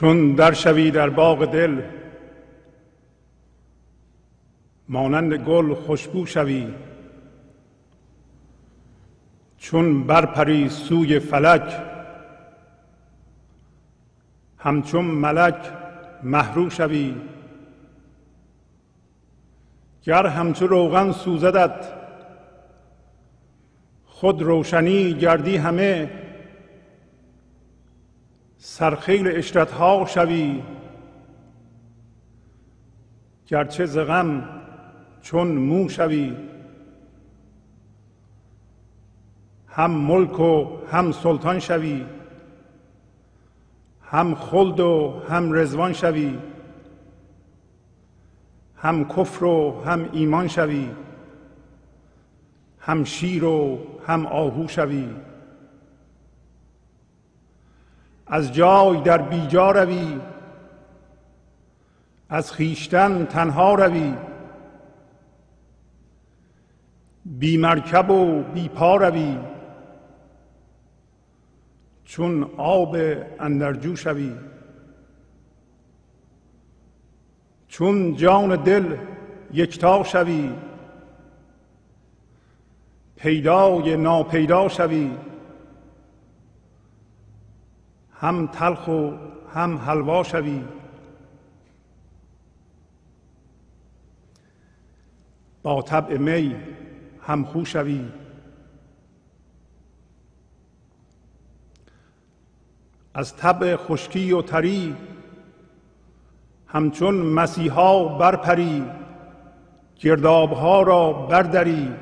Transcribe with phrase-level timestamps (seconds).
[0.00, 1.82] چون در شوی در باغ دل
[4.88, 6.74] مانند گل خوشبو شوی.
[9.58, 11.82] چون برپری سوی فلک
[14.58, 15.72] همچون ملک
[16.22, 17.14] محرو شوی.
[20.04, 21.92] گر همچو روغن سوزدت
[24.06, 26.10] خود روشنی گردی همه.
[28.62, 30.62] سرخیل اشرتها شوی.
[33.46, 34.48] گرچه ز غم
[35.22, 36.36] چون مو شوی.
[39.68, 42.06] هم ملک و هم سلطان شوی.
[44.02, 46.38] هم خلد و هم رزوان شوی.
[48.76, 50.90] هم کفر و هم ایمان شوی.
[52.80, 55.08] هم شیر و هم آهو شوی.
[58.30, 60.20] از جای در بیجا روی
[62.28, 64.14] از خیشتن تنها روی.
[67.24, 69.38] بی مرکب و بی پا روی
[72.04, 72.96] چون آب
[73.40, 74.32] اندرجو شوی.
[77.68, 78.96] چون جان دل
[79.52, 80.50] یکتا شوی
[83.16, 85.10] پیدای ناپیدا شوی.
[88.20, 89.10] هم تلخ و
[89.54, 90.64] هم حلوا شوی.
[95.62, 96.56] با طبع می
[97.22, 98.08] هم خو شوی.
[103.14, 104.96] از طبع خشکی و تری
[106.66, 108.84] همچون مسیحا برپری
[110.00, 111.94] گردابها را بردری.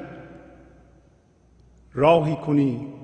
[1.95, 2.95] راهی کنی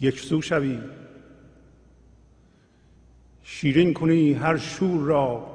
[0.00, 0.99] یکسو شوی.
[3.52, 5.46] شیرین کنی هر شور را.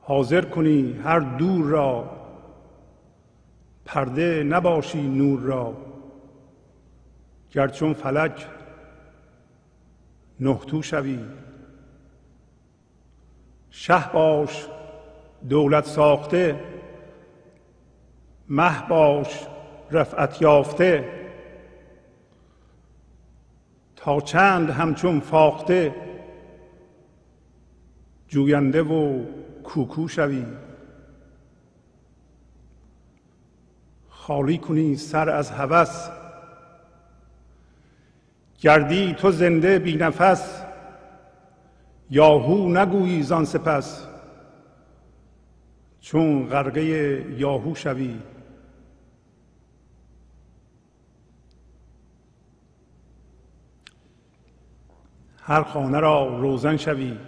[0.00, 2.10] حاضر کنی هر دور را.
[3.84, 5.76] پرده نباشی نور را.
[7.50, 8.46] گرچون فلک
[10.40, 11.18] نهتو شوی.
[13.70, 14.66] شه باش
[15.48, 16.60] دولت ساخته
[18.48, 19.46] مه باش
[19.90, 21.21] رفعت یافته.
[24.02, 25.94] تا چند همچون فاخته
[28.28, 29.24] جوینده و
[29.64, 30.46] کوکو شوی.
[34.08, 36.08] خالی کنی سر از هوس.
[38.60, 40.62] گردی تو زنده بی نفس.
[42.10, 44.06] یاهو نگویی زان سپس.
[46.00, 46.82] چون غرقه
[47.38, 48.18] یاهو شوی.
[55.42, 57.18] هر خانه را روزن شوی.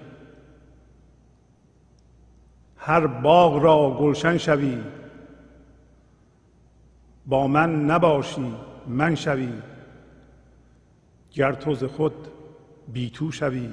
[2.77, 4.83] هر باغ را گلشن شوی.
[7.27, 8.55] با من نباشی
[8.87, 9.53] من شوی.
[11.33, 12.29] گر تو ز خود
[12.93, 13.71] بی تو شوی.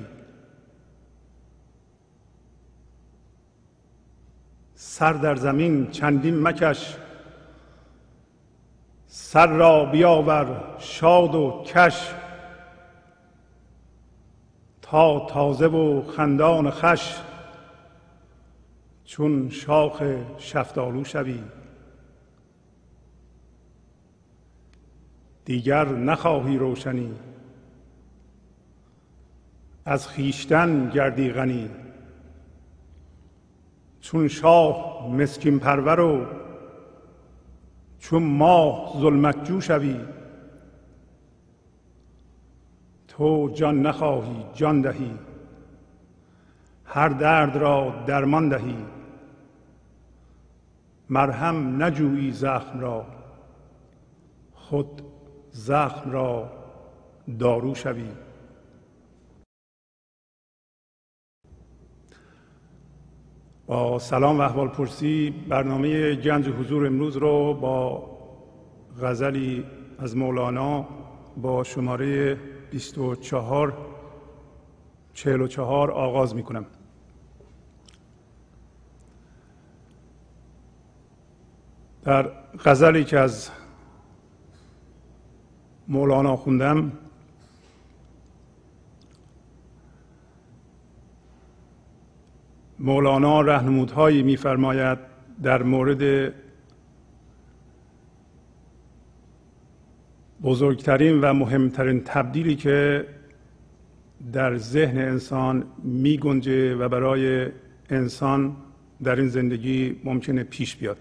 [4.76, 6.98] سر در زمین چندین مکش.
[9.08, 12.14] سر را بیاور شاد و کش.
[14.92, 17.22] تا تازه و خندان خش
[19.06, 20.04] چون شاخ
[20.38, 21.40] شفتالو شوی.
[25.46, 27.12] دیگر نخواهی روشنی
[29.86, 31.70] از خیشتن گردی غنی.
[34.02, 36.26] چون شاه مسکین پرور و
[38.00, 39.96] چون ماه ظلمت جو شوی.
[43.22, 45.12] تو جان نخواهی جان دهی.
[46.86, 48.78] هر درد را درمان دهی.
[51.10, 53.06] مرهم نجویی زخم را.
[54.54, 55.02] خود
[55.52, 56.52] زخم را
[57.40, 58.10] دارو شوی.
[63.66, 68.10] با سلام و احوال پرسی برنامه گنج حضور امروز رو با
[69.02, 69.66] غزلی
[70.00, 70.88] از مولانا
[71.38, 72.38] با شماره
[72.72, 73.74] 24
[75.14, 76.66] 44 آغاز می کنم
[82.04, 82.32] در
[82.66, 83.50] غزلی که از
[85.88, 86.92] مولانا خوندم
[92.80, 94.98] مولانا رهنمودهایی میفرماید
[95.44, 96.34] در مورد
[100.44, 103.06] بزرگترین و مهمترین تبدیلی که
[104.34, 107.48] در ذهن انسان می گنجه و برای
[107.90, 108.56] انسان
[109.04, 110.98] در این زندگی ممکنه پیش بیاد.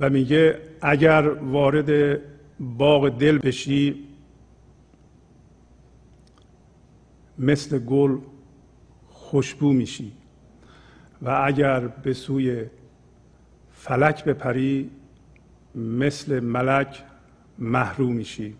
[0.00, 2.20] و میگه اگر وارد
[2.60, 4.04] باغ دل بشی
[7.38, 8.18] مثل گل
[9.08, 10.12] خوشبو میشی.
[11.22, 12.66] و اگر به سوی
[13.72, 14.90] فلک بپری
[15.74, 17.04] مثل ملک
[17.58, 18.56] محروم میشی.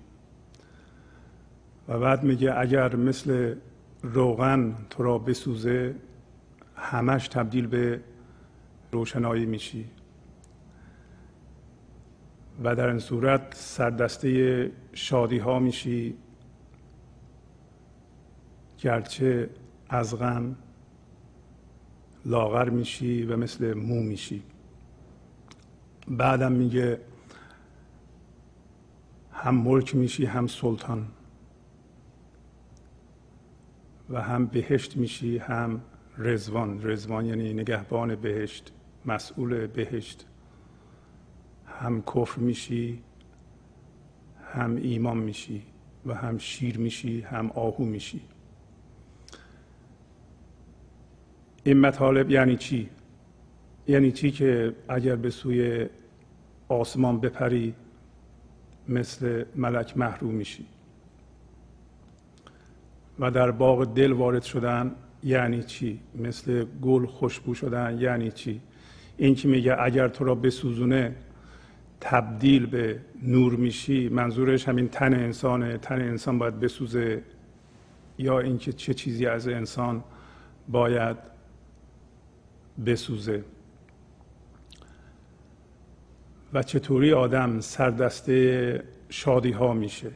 [1.88, 3.54] و بعد میگه اگر مثل
[4.02, 5.94] روغن تو را بسوزه
[6.76, 8.00] همش تبدیل به
[8.92, 9.84] روشنایی میشی.
[12.64, 16.14] و در این صورت سردسته شادی ها میشی
[18.78, 19.50] گرچه
[19.88, 20.56] از غم
[22.28, 24.42] لاغر میشی و مثل مو میشی.
[26.08, 27.00] بعدم میگه
[29.32, 31.08] هم ملک میشی هم سلطان.
[34.10, 35.80] و هم بهشت میشی هم
[36.18, 38.72] رزوان رزوان یعنی نگهبان بهشت
[39.06, 40.26] مسئول بهشت.
[41.66, 43.02] هم کفر میشی
[44.54, 45.62] هم ایمان میشی
[46.06, 48.20] و هم شیر میشی هم آهو میشی.
[51.68, 52.88] این مطالب یعنی چی؟
[53.86, 55.86] یعنی چی که اگر به سوی
[56.68, 57.74] آسمان بپری
[58.88, 60.66] مثل ملک محروم میشی.
[63.18, 64.94] و در باغ دل وارد شدن
[65.24, 68.60] یعنی چی؟ مثل گل خوشبو شدن یعنی چی؟
[69.16, 71.14] این که میگه اگر تو را بسوزونه
[72.00, 75.78] تبدیل به نور میشی منظورش همین تن انسانه.
[75.78, 77.22] تن انسان باید بسوزه.
[78.18, 80.04] یا اینکه چه چیزی از انسان
[80.68, 81.37] باید
[82.86, 83.44] بسوزه.
[86.52, 90.10] و چطوری آدم سردسته شادی ها میشه؟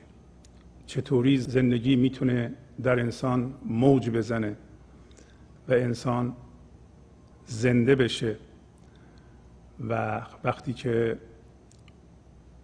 [0.87, 4.57] چطوری زندگی می‌تونه در انسان موج بزنه
[5.69, 6.37] و انسان
[7.47, 8.37] زنده بشه؟
[9.89, 11.19] و وقتی که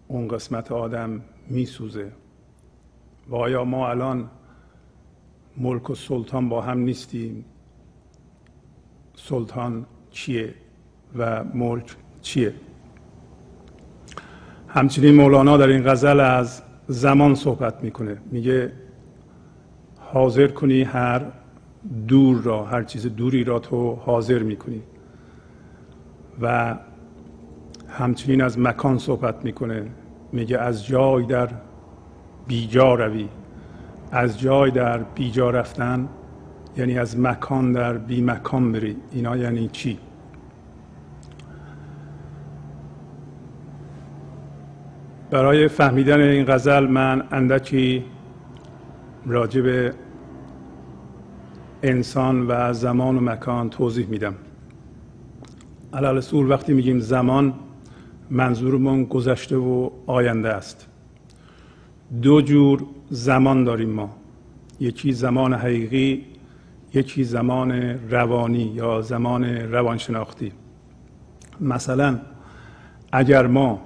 [0.07, 2.11] اون قسمت آدم میسوزه
[3.27, 4.29] و آیا ما الان
[5.57, 7.45] ملک و سلطان با هم نیستیم؟
[9.23, 10.53] سلطان چیه
[11.17, 12.53] و ملک چیه؟
[14.67, 18.17] همچنین مولانا در این غزل از زمان صحبت می‌کنه.
[18.31, 18.71] میگه
[19.99, 21.21] حاضر کنی هر
[22.07, 24.81] دور را هر چیز دوری را تو حاضر می‌کنی.
[26.41, 26.75] و
[27.89, 29.85] همچنین از مکان صحبت می‌کنه.
[30.31, 31.49] میگه از جای در
[32.47, 33.27] بیجا روی
[34.11, 36.09] از جای در بیجا رفتن
[36.79, 38.95] یعنی از مکان در بی مکان بری.
[39.11, 39.97] اینا یعنی چی؟
[45.31, 48.05] برای فهمیدن این غزل من اندکی
[49.25, 49.93] راجع به
[51.83, 54.35] انسان و زمان و مکان توضیح میدم.
[55.93, 57.53] علال اصول وقتی میگیم زمان
[58.29, 60.87] منظورمون گذشته و آینده است.
[62.21, 64.09] دو جور زمان داریم ما.
[64.79, 66.38] یکی زمان حقیقی
[66.93, 67.71] یکی زمان
[68.09, 70.51] روانی یا زمان روانشناختی.
[71.59, 72.19] مثلا
[73.11, 73.81] اگر ما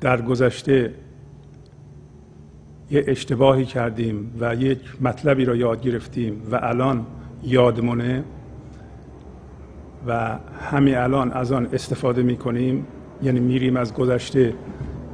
[0.00, 0.94] در گذشته
[2.90, 7.06] یه اشتباهی کردیم و یک مطلبی را یاد گرفتیم و الان
[7.42, 8.24] یادمونه
[10.06, 10.38] و
[10.70, 12.86] همین الان از آن استفاده می کنیم
[13.22, 14.54] یعنی میریم از گذشته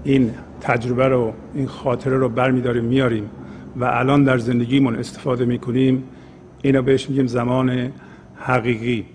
[0.04, 0.30] این
[0.60, 3.30] تجربه رو این خاطره رو برمیداریم میاریم
[3.76, 6.04] و الان در زندگیمون استفاده می‌کنیم
[6.66, 7.92] اینا بهش میگیم زمان
[8.36, 9.06] حقیقی.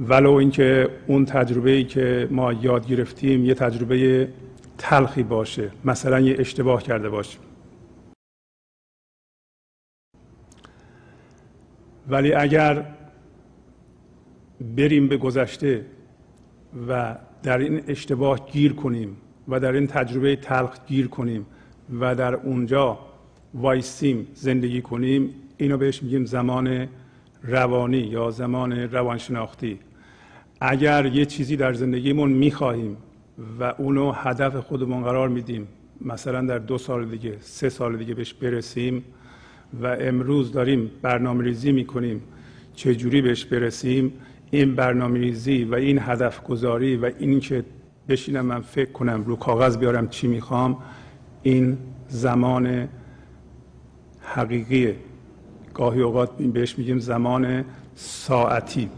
[0.00, 4.28] ولو اینکه اون تجربه ای که ما یاد گرفتیم یه تجربه
[4.78, 7.40] تلخی باشه مثلا یه اشتباه کرده باشیم
[12.08, 12.86] ولی اگر
[14.76, 15.84] بریم به گذشته
[16.88, 19.16] و در این اشتباه گیر کنیم
[19.48, 21.46] و در این تجربه تلخ گیر کنیم
[22.00, 22.98] و در اونجا
[23.54, 26.88] وایسیم زندگی کنیم اینو بهش میگیم زمان
[27.42, 29.78] روانی یا زمان روانشناختی.
[30.60, 32.96] اگر یه چیزی در زندگیمون می‌خواهیم
[33.60, 35.68] و اونو هدف خودمون قرار میدیم
[36.00, 39.04] مثلا در دو سال دیگه سه سال دیگه بهش برسیم
[39.82, 42.22] و امروز داریم برنامه ریزی می‌کنیم
[42.74, 44.12] چجوری بهش برسیم؟
[44.50, 47.64] این برنامه ریزی و این هدف گذاری و این که
[48.08, 50.78] بشینم من فکر کنم رو کاغذ بیارم چی می‌خوام
[51.42, 51.78] این
[52.08, 52.88] زمان
[54.20, 54.96] حقیقیه.
[55.74, 57.64] گاهی اوقات بهش میگیم زمان
[57.94, 58.90] ساعتی.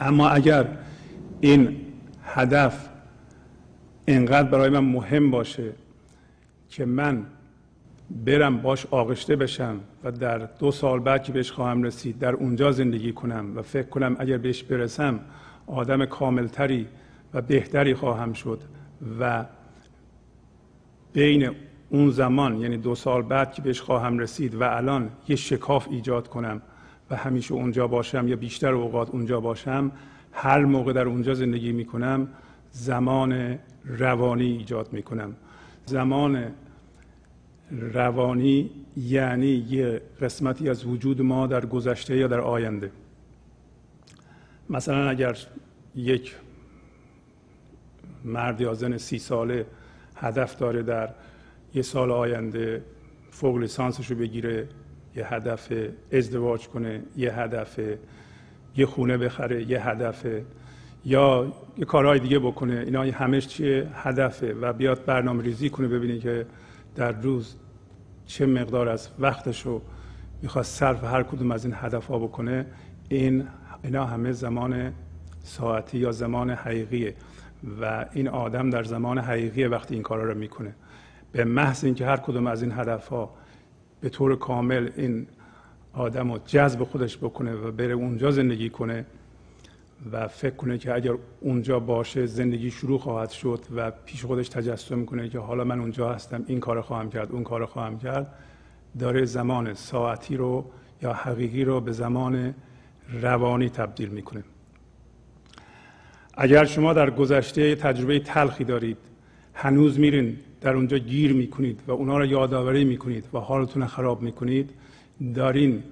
[0.00, 0.66] اما اگر
[1.40, 1.76] این
[2.24, 2.88] هدف
[4.06, 5.72] اینقدر برای من مهم باشه
[6.68, 7.26] که من
[8.24, 12.72] برم باش آغشته بشم و در دو سال بعد که بهش خواهم رسید در اونجا
[12.72, 15.20] زندگی کنم و فکر کنم اگر بهش برسم
[15.66, 16.86] آدم کاملتری
[17.34, 18.60] و بهتری خواهم شد
[19.20, 19.44] و
[21.12, 21.50] بین
[21.90, 26.28] اون زمان یعنی دو سال بعد که بهش خواهم رسید و الان یه شکاف ایجاد
[26.28, 26.62] کنم
[27.10, 29.92] و همیشه اونجا باشم یا بیشتر اوقات اونجا باشم
[30.32, 32.28] هر موقع در اونجا زندگی می‌کنم
[32.70, 35.34] زمان روانی ایجاد می‌کنم.
[35.86, 36.44] زمان
[37.70, 42.90] روانی یعنی یه قسمتی از وجود ما در گذشته یا در آینده.
[44.70, 45.38] مثلا اگر
[45.94, 46.34] یک
[48.24, 49.66] مرد یا زن سی ساله
[50.16, 51.14] هدف داره در
[51.74, 52.82] یه سال آینده
[53.30, 54.68] فوق لیسانسش رو بگیره
[55.16, 55.72] یه هدف
[56.12, 57.80] ازدواج کنه یه هدف
[58.76, 60.26] یه خونه بخره یه هدف
[61.04, 62.82] یا یه کارهای دیگه بکنه.
[62.86, 66.46] اینا همش چیه؟ هدفه و بیاد برنامه ریزی کنه ببینه که
[66.94, 67.56] در روز
[68.26, 69.82] چه مقدار از وقتش رو
[70.42, 72.66] می‌خواد صرف هر کدوم از این هدف ها بکنه.
[73.08, 73.48] این
[73.82, 74.92] اینا همه زمان
[75.42, 77.14] ساعتی یا زمان حقیقیه
[77.80, 80.74] و این آدم در زمان حقیقی وقتی این کارا رو می‌کنه.
[81.32, 83.34] به محض اینکه هر کدوم از این هدف ها
[84.00, 85.26] به طور کامل این
[85.92, 89.06] آدم رو جذب خودش بکنه و بره اونجا زندگی کنه
[90.12, 94.98] و فکر کنه که اگر اونجا باشه زندگی شروع خواهد شد و پیش خودش تجسم
[94.98, 98.34] می‌کنه که حالا من اونجا هستم این کار خواهم کرد اون کار خواهم کرد
[98.98, 100.64] داره زمان ساعتی رو
[101.02, 102.54] یا حقیقی رو به زمان
[103.22, 104.44] روانی تبدیل می‌کنه.
[106.34, 108.98] اگر شما در گذشته تجربه تلخی دارید
[109.54, 114.70] هنوز میرین در اونجا گیر می‌کنید و اونا رو یادآوری می‌کنید و حالتون خراب می‌کنید
[115.34, 115.82] دارین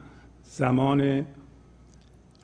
[0.45, 1.27] زمان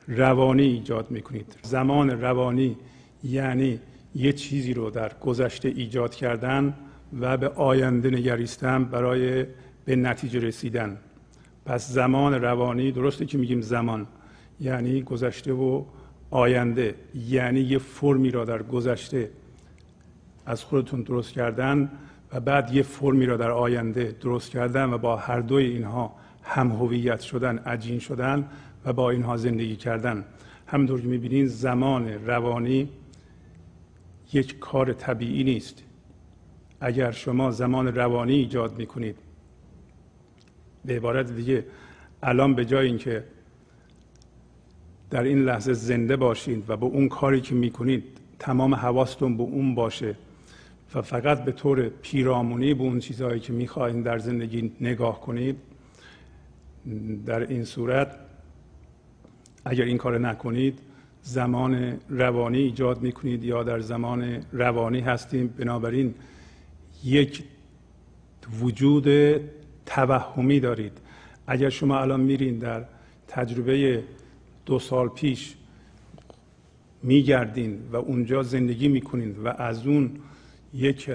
[0.07, 1.55] روانی ایجاد می‌کنید.
[1.61, 2.77] زمان روانی
[3.23, 3.79] یعنی
[4.15, 6.73] یه چیزی رو در گذشته ایجاد کردن
[7.19, 9.45] و به آینده نگریستن برای
[9.85, 10.97] به نتیجه رسیدن.
[11.65, 14.07] پس زمان روانی درسته که میگیم زمان
[14.61, 15.83] یعنی گذشته و
[16.29, 16.95] آینده
[17.29, 19.29] یعنی یه فرمی را در گذشته
[20.45, 21.91] از خودتون درست کردن
[22.33, 26.71] و بعد یه فرمی را در آینده درست کردن و با هر دوی اینها هم
[26.71, 28.49] هویت شدن عجین شدن
[28.85, 30.25] و با اینها زندگی کردن.
[30.67, 32.89] همونطور که می‌بینین زمان روانی
[34.33, 35.83] یک کار طبیعی نیست.
[36.81, 39.15] اگر شما زمان روانی ایجاد می‌کنید
[40.85, 41.65] به عبارت دیگه
[42.23, 43.23] الان به جای اینکه
[45.09, 48.03] در این لحظه زنده باشید و به اون کاری که می‌کنید
[48.39, 50.15] تمام حواستون به اون باشه
[50.95, 55.57] و فقط به طور پیرامونی به اون چیزهایی که می‌خواهید در زندگی نگاه کنید
[57.25, 58.19] در این صورت
[59.65, 60.79] اگر این کار نکنید
[61.21, 65.47] زمان روانی ایجاد می‌کنید یا در زمان روانی هستیم.
[65.47, 66.13] بنابراین
[67.03, 67.43] یک
[68.61, 69.07] وجود
[69.85, 70.97] توهمی دارید.
[71.47, 72.85] اگر شما الان میرین در
[73.27, 74.03] تجربه
[74.65, 75.55] دو سال پیش
[77.03, 80.11] میگردین و اونجا زندگی می‌کنید و از اون
[80.75, 81.11] یک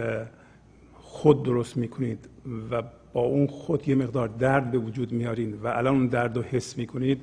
[0.95, 2.29] خود درست می‌کنید
[2.71, 6.43] و با اون خود یه مقدار درد به وجود میارین و الان اون درد رو
[6.43, 7.21] حس می‌کنید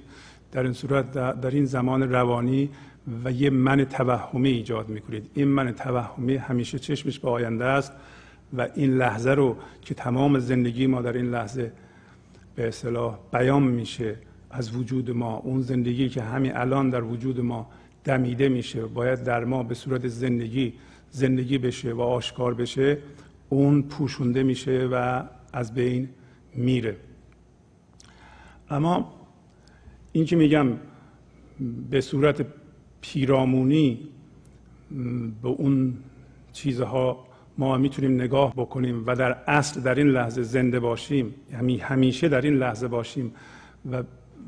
[0.51, 2.69] در این صورت در این زمان روانی
[3.23, 5.29] و یه من توهمی ایجاد می‌کنید.
[5.33, 7.93] این من توهمی همیشه چشمش به آینده است
[8.57, 11.71] و این لحظه رو که تمام زندگی ما در این لحظه
[12.55, 14.15] به اصطلاح بیان میشه
[14.51, 17.69] از وجود ما اون زندگی که همین الان در وجود ما
[18.03, 20.73] دمیده میشه باید در ما به صورت زندگی
[21.11, 22.97] زندگی بشه و آشکار بشه
[23.49, 25.23] اون پوشونده میشه و
[25.53, 26.09] از بین
[26.55, 26.97] میره.
[28.69, 29.13] اما
[30.11, 30.67] این که میگم
[31.89, 32.45] به صورت
[33.01, 33.99] پیرامونی
[35.41, 35.97] به اون
[36.53, 42.29] چیزها ما می‌تونیم نگاه بکنیم و در اصل در این لحظه زنده باشیم یعنی همیشه
[42.29, 43.31] در این لحظه باشیم
[43.91, 44.03] و,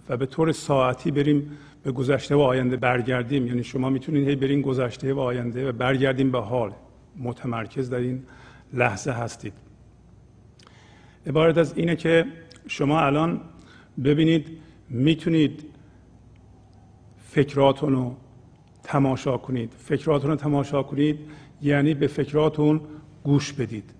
[0.09, 1.51] و به طور ساعتی بریم
[1.83, 3.47] به گذشته و آینده برگردیم.
[3.47, 6.73] یعنی شما می‌تونید هی برین گذشته و آینده و برگردیم به حال.
[7.17, 8.23] متمرکز در این
[8.73, 9.53] لحظه هستید.
[11.27, 12.25] عبارت از اینه که
[12.67, 13.41] شما الان
[14.03, 14.47] ببینید
[14.89, 15.65] می‌تونید
[17.17, 18.15] فکراتون رو
[18.83, 19.73] تماشا کنید.
[19.77, 21.19] فکراتون رو تماشا کنید
[21.61, 22.81] یعنی به فکراتون
[23.23, 23.93] گوش بدید.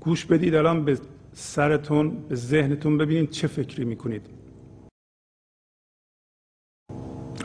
[0.00, 0.98] گوش بدید الان به
[1.32, 4.26] سرتون به ذهنتون ببینید چه فکری می‌کنید.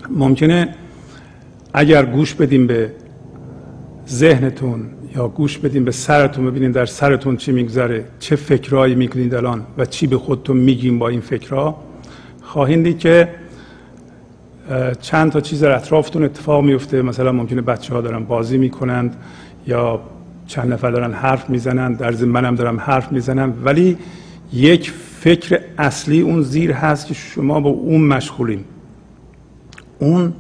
[0.09, 0.75] ممکنه
[1.73, 2.91] اگر گوش بدیم به
[4.07, 4.85] ذهنتون
[5.15, 9.85] یا گوش بدیم به سرتون ببینید در سرتون چی میگذره چه فکرهایی می‌کنید الان و
[9.85, 11.83] چی به خودتون میگیم با این فکرها
[12.41, 13.29] خواهید دید که
[15.01, 19.15] چند تا چیز در اطرافتون اتفاق میفته مثلا ممکنه بچه ها دارن بازی می‌کنند
[19.67, 20.01] یا
[20.47, 23.53] چند نفر دارن حرف می‌زنن در ضمن منم دارم حرف می‌زنم.
[23.65, 23.97] ولی
[24.53, 28.63] یک فکر اصلی اون زیر هست که شما با اون مشغولین.
[29.99, 30.33] اون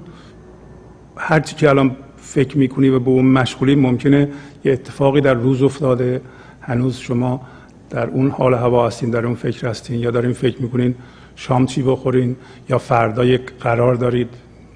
[1.17, 4.29] هرچی که الان فکر می‌کنی و به اون مشغولی ممکنه
[4.65, 6.21] یه اتفاقی در روز افتاده.
[6.61, 7.41] هنوز شما
[7.89, 10.95] در اون حال هوا هستین در اون فکر هستین یا دارین فکر می‌کنین
[11.35, 12.35] شام چی بخورین
[12.69, 14.29] یا فردا یک قرار دارید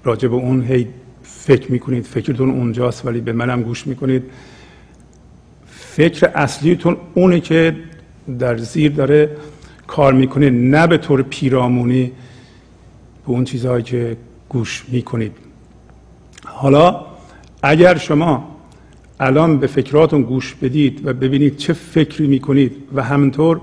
[0.03, 0.87] راجع به اون هی
[1.23, 4.23] فکر می‌کنید فکرتون اونجاست ولی به منم گوش می‌کنید.
[5.65, 7.75] فکر اصلیتون اونه که
[8.39, 9.29] در زیر داره
[9.87, 12.11] کار می‌کنه نه به طور پیرامونی
[13.25, 14.17] به اون چیزهایی که
[14.53, 15.31] گوش می‌کنید.
[16.45, 17.05] حالا
[17.63, 18.57] اگر شما
[19.19, 23.61] الان به فکراتون گوش بدید و ببینید چه فکری می‌کنید و همینطور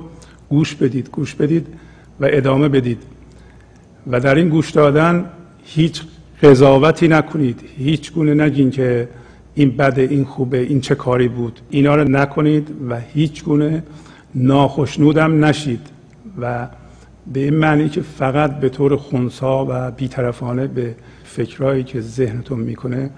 [0.48, 1.66] گوش بدید گوش بدید
[2.20, 3.02] و ادامه بدید
[4.06, 5.30] و در این گوش دادن
[5.64, 6.02] هیچ
[6.42, 9.08] قضاوتی نکنید هیچ گونه نگین که
[9.54, 11.60] این بده این خوبه این چه کاری بود.
[11.70, 13.82] اینا رو نکنید و هیچ گونه
[14.34, 15.86] ناخشنودم نشید
[16.40, 16.68] و
[17.32, 20.94] به این معنی که فقط به طور خونسا و بیطرفانه به
[21.24, 23.10] فکرهایی که ذهنتون می‌کنه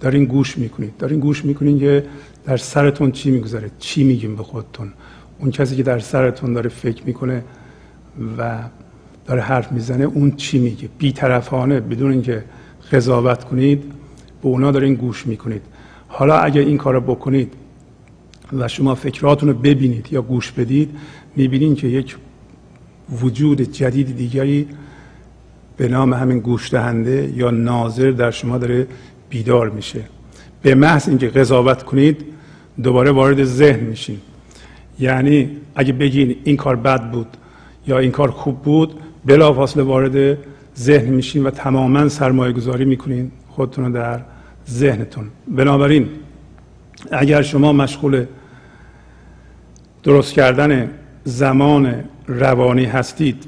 [0.00, 0.96] دارین گوش می‌کنید.
[0.98, 2.04] دارین گوش می‌کنید که
[2.44, 4.92] در سرتون چی می‌گذاره چی میگیم به خودتون.
[5.38, 7.44] اون کسی که در سرتون داره فکر می‌کنه
[8.38, 8.58] و
[9.26, 12.44] داره حرف می‌زنه اون چی میگه؟ بیطرفانه بدون اینکه
[12.92, 13.82] قضاوت کنید
[14.42, 15.62] به اونا دارین گوش می‌کنید.
[16.08, 17.52] حالا اگه این کار بکنید
[18.52, 20.90] و شما فکراتون رو ببینید یا گوش بدید
[21.36, 22.16] می‌بینید که یک
[23.22, 24.68] وجود جدید دیگری
[25.76, 28.86] به نام همین گوش دهنده یا ناظر در شما داره
[29.28, 30.00] بیدار میشه.
[30.62, 32.24] به محض اینکه قضاوت کنید
[32.82, 34.18] دوباره وارد ذهن میشین.
[34.98, 37.26] یعنی اگه بگین این کار بد بود
[37.86, 38.94] یا این کار خوب بود
[39.26, 40.38] بلافاصله وارد
[40.76, 44.20] ذهن میشین و تماما سرمایه گذاری می‌کنین خودتون در
[44.68, 45.24] ذهنتون.
[45.48, 46.08] بنابراین
[47.12, 48.24] اگر شما مشغول
[50.02, 50.90] درست کردن
[51.30, 51.94] زمان
[52.26, 53.44] روانی هستید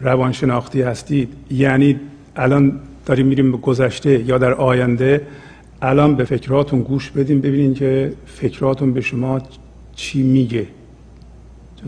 [0.00, 2.00] روانشناختی هستید یعنی
[2.36, 5.26] الان داریم میریم به گذشته یا در آینده
[5.82, 9.40] الان به فکراتون گوش بدین ببینین که فکراتون به شما
[9.94, 10.66] چی میگه.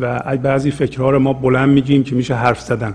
[0.01, 2.95] و بعضی فکرها رو ما بلند میگیم که میشه حرف زدن.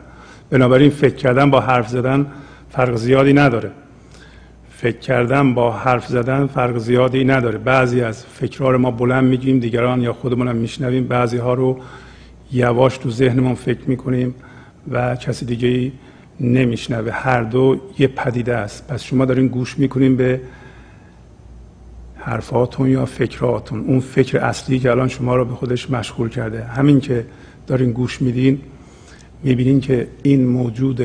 [0.49, 2.25] بنابراین فکر کردن با حرف زدن
[2.69, 3.71] فرق زیادی نداره.
[4.69, 7.57] فکر کردن با حرف زدن فرق زیادی نداره.
[7.57, 11.07] بعضی از فکرها رو ما بلند میگیم دیگران یا خودمون هم میشنویم.
[11.07, 11.79] بعضی ها رو
[12.53, 14.35] یواش تو ذهنمون فکر می‌کنیم
[14.91, 15.91] و کسی دیگه
[16.39, 17.11] نمیشنوه.
[17.11, 18.87] هر دو یه پدیده است.
[18.87, 20.41] پس شما دارین گوش می‌کنین به
[22.15, 23.79] حرفاتون یا فکراتون.
[23.79, 26.63] اون فکر اصلی که الان شما رو به خودش مشغول کرده.
[26.63, 27.25] همین که
[27.67, 28.61] دارین گوش میدین
[29.43, 31.01] می‌بینین که این موجود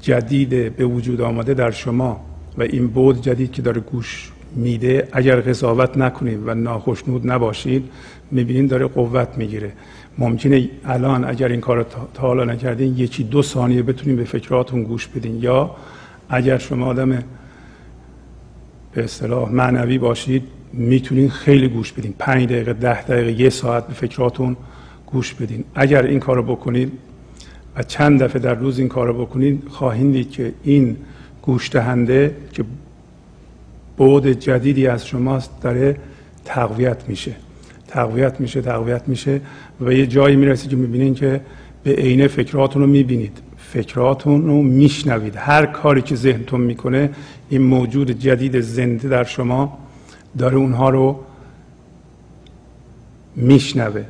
[0.00, 2.24] جدید به وجود آمده در شما
[2.58, 5.08] و این بود جدید که داره گوش میده.
[5.12, 7.90] اگر قضاوت نکنید و ناخشنود نباشید
[8.30, 9.72] می‌بینین داره قوت می‌گیره.
[10.20, 14.82] ممکنه الان اگر این کار رو تا حالا نکردین یکی دو ثانیه بتونین به فکراتون
[14.82, 15.42] گوش بدین.
[15.42, 15.76] یا
[16.28, 17.08] اگر شما آدم
[18.92, 22.14] به اصطلاح معنوی باشید می‌تونین خیلی گوش بدین.
[22.18, 24.56] پنج دقیقه ده دقیقه یه ساعت به فکراتون
[25.06, 25.64] گوش بدین.
[25.74, 26.92] اگر این کار رو بکنید
[27.76, 30.96] و چند دفعه در روز این کار رو بکنید خواهید دید که این
[31.42, 32.64] گوش دهنده که
[33.96, 35.96] بود جدیدی از شماست داره
[36.44, 37.34] تقویت میشه.
[37.90, 39.40] تقویت میشه تقویت میشه
[39.80, 41.40] و یه جایی می‌رسید که می‌بینین که
[41.84, 43.38] به عینه فکراتون رو می‌بینید.
[43.56, 45.36] فکراتون رو میشنوید.
[45.36, 47.10] هر کاری که ذهنتون می‌کنه
[47.48, 49.78] این موجود جدید زنده در شما
[50.38, 51.20] داره اونها رو
[53.36, 54.04] میشنوه.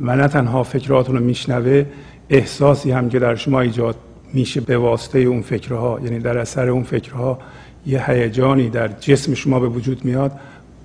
[0.00, 1.84] و نه تنها فکراتون رو میشنوه
[2.30, 3.96] احساسی هم که در شما ایجاد
[4.32, 6.00] میشه به واسطه اون فکرها.
[6.04, 7.38] یعنی در اثر اون فکرها
[7.86, 10.32] یه هیجانی در جسم شما به وجود میاد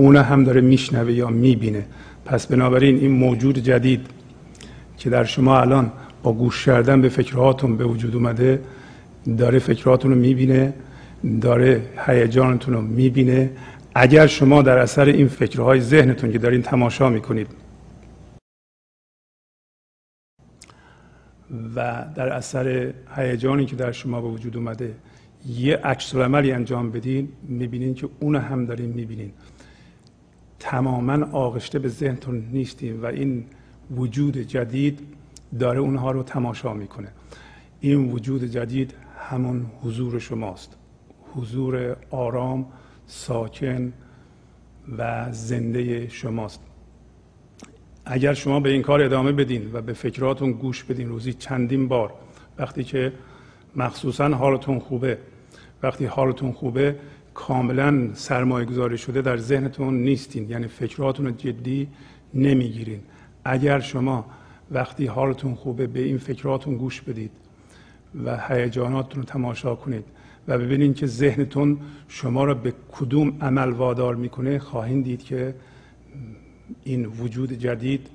[0.01, 1.85] اون هم داره میشنوه یا می‌بینه.
[2.25, 4.07] پس بنابراین این موجود جدید
[4.97, 5.91] که در شما الان
[6.23, 8.61] با گوش کردن به فکرهاتون به وجود اومده
[9.37, 10.73] داره فکرهاتون رو می‌بینه
[11.41, 13.51] داره هیجانتون رو می‌بینه.
[13.95, 17.47] اگر شما در اثر این فکرهای ذهنتون که دارین تماشا می‌کنید
[21.75, 24.95] و در اثر هیجانی که در شما به وجود اومده
[25.47, 29.31] یه عکس عملی انجام بدین می‌بینین که اون هم دارین می‌بینین.
[30.59, 33.45] تماما آغشته به ذهنتون نیستیم و این
[33.91, 34.99] وجود جدید
[35.59, 37.11] داره اونها رو تماشا می‌کنه.
[37.79, 38.93] این وجود جدید
[39.29, 40.75] همون حضور شماست.
[41.35, 42.65] حضور آرام
[43.07, 43.93] ساکن
[44.97, 46.61] و زنده شماست.
[48.05, 52.13] اگر شما به این کار ادامه بدین و به فکراتون گوش بدین روزی چندین بار
[52.57, 53.13] وقتی که
[53.75, 55.17] مخصوصا حالتون خوبه
[55.83, 56.95] وقتی حالتون خوبه
[57.47, 60.49] کاملا سرمایه گذاری شده در ذهنتون نیستین.
[60.49, 61.87] یعنی فکراتون رو جدی
[62.33, 62.99] نمی‌گیرین.
[63.45, 64.25] اگر شما
[64.71, 67.31] وقتی حالتون خوبه به این فکراتون گوش بدید
[68.25, 70.03] و هیجاناتتون رو تماشا کنید
[70.47, 75.55] و ببینید که ذهنتون شما را به کدوم عمل وادار می‌کنه خواهید دید که
[76.83, 78.07] این وجود جدید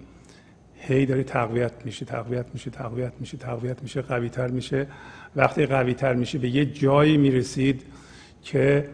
[0.74, 4.87] هی داره تقویت میشه تقویت میشه تقویت میشه تقویت میشه قوی تر میشه.
[5.37, 7.82] وقتی قوی تر میشه به یه جایی می‌رسید
[8.42, 8.88] که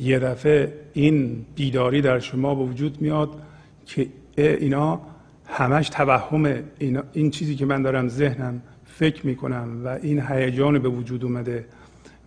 [0.00, 3.30] یه دفعه این بیداری در شما به وجود میاد
[3.86, 5.00] که اینا
[5.46, 6.62] همش توهمه
[7.12, 11.64] این چیزی که من دارم ذهنم فکر می‌کنم و این هیجان به وجود اومده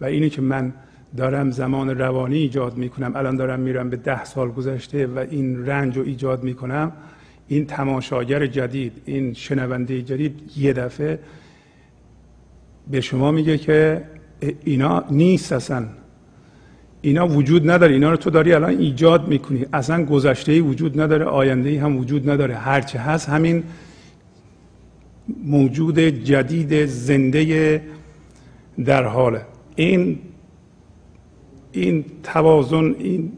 [0.02, 0.74] و اینی که من
[1.18, 5.98] دارم زمان روانی ایجاد می‌کنم الان دارم میرم به ده سال گذشته و این رنج
[5.98, 6.92] رو ایجاد می‌کنم
[7.48, 11.20] این تماشاگر جدید این شنونده جدید یه دفعه
[12.92, 14.04] به شما میگه که
[14.64, 15.86] اینا نیست اصلا.
[17.06, 17.94] اینا وجود نداره.
[17.94, 19.66] اینا رو تو داری الان ایجاد می‌کنی.
[19.74, 22.56] اصلا گذشته وجود نداره آینده هم وجود نداره.
[22.56, 23.64] هرچه هست همین
[25.44, 27.82] موجود جدید زنده
[28.86, 29.42] در حاله.
[29.76, 30.20] این
[31.72, 33.32] این توازن این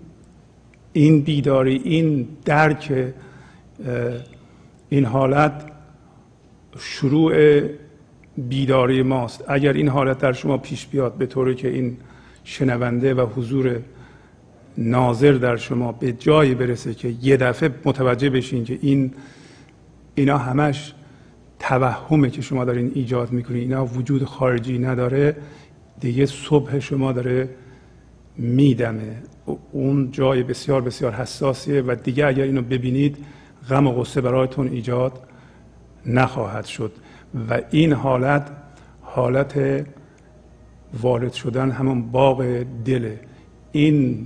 [0.93, 3.13] این بیداری این درک
[4.89, 5.65] این حالت
[6.79, 7.61] شروع
[8.37, 9.43] بیداری ماست.
[9.47, 11.97] اگر این حالت در شما پیش بیاد به طوری که این
[12.45, 13.79] شنونده و حضور
[14.77, 19.13] ناظر در شما به جایی برسه که یه دفعه متوجه بشین که این
[20.15, 20.93] اینا همش
[21.59, 23.59] توهمه که شما دارین ایجاد می‌کنین.
[23.59, 25.35] اینا وجود خارجی نداره.
[25.99, 27.49] دیگه صبح شما داره
[28.37, 29.17] میدمه.
[29.71, 33.17] اون جای بسیار بسیار حساسیه و دیگه اگر اینو ببینید
[33.69, 35.19] غم و غصه برایتون ایجاد
[36.05, 36.91] نخواهد شد.
[37.49, 38.51] و این حالت
[39.01, 39.85] حالت
[41.01, 43.19] وارد شدن همون باغ دله
[43.71, 44.25] این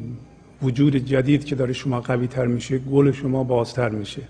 [0.62, 4.22] وجود جدید که داره شما قوی تر میشه گل شما بازتر میشه.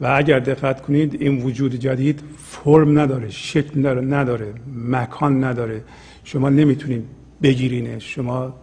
[0.00, 4.54] و اگر دقت کنید این وجود جدید فرم نداره شکل نداره,
[4.88, 5.82] مکان نداره.
[6.24, 7.04] شما نمی‌تونید
[7.42, 8.54] بگیرینش شما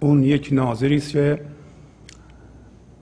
[0.00, 1.40] اون یک ناظری است که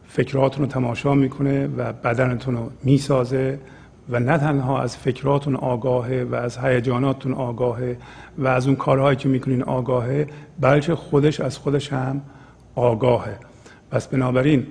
[0.09, 3.59] فکراتون رو تماشا می‌کنه و بدنتون رو می‌سازه.
[4.11, 7.97] و نه تنها از فکراتون آگاهه و از هیجاناتتون آگاهه
[8.39, 10.27] و از اون کارهایی که می‌کنین آگاهه
[10.61, 12.23] بلکه خودش از خودش هم
[12.75, 13.39] آگاهه.
[13.91, 14.67] پس بنابراین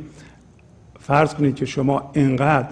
[0.99, 2.69] فرض کنید که شما انقدر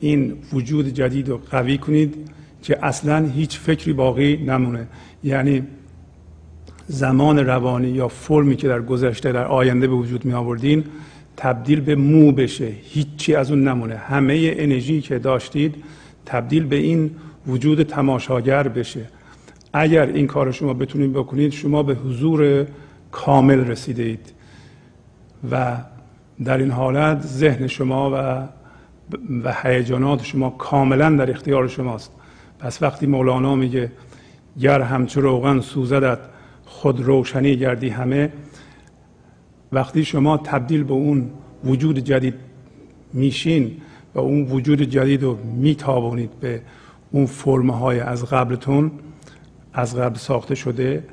[0.00, 2.30] این وجود جدید رو قوی کنید
[2.62, 4.86] که اصلا هیچ فکری باقی نمونه.
[5.24, 5.62] یعنی
[6.86, 10.84] زمان روانی یا فرمی که در گذشته در آینده به وجود می آوردین
[11.36, 12.72] تبدیل به مو بشه.
[12.82, 13.96] هیچی از اون نمونه.
[13.96, 15.74] همه انرژی که داشتید
[16.26, 17.10] تبدیل به این
[17.46, 19.04] وجود تماشاگر بشه.
[19.72, 22.66] اگر این کار شما بتونید بکنید شما به حضور
[23.10, 24.32] کامل رسیده اید.
[25.50, 25.76] و
[26.44, 28.48] در این حالت ذهن شما و
[29.44, 32.12] و هیجانات شما کاملا در اختیار شماست.
[32.58, 33.92] پس وقتی مولانا میگه
[34.60, 36.18] گر همچو روغن سوزدت
[36.66, 38.32] خود روشنی گردی همه
[39.72, 41.30] وقتی شما تبدیل به اون
[41.64, 42.34] وجود جدید
[43.12, 43.76] میشین
[44.14, 46.62] و اون وجود جدید رو میتابونید به
[47.10, 48.90] اون فرمه های از قبلتون
[49.72, 51.04] از قبل ساخته شده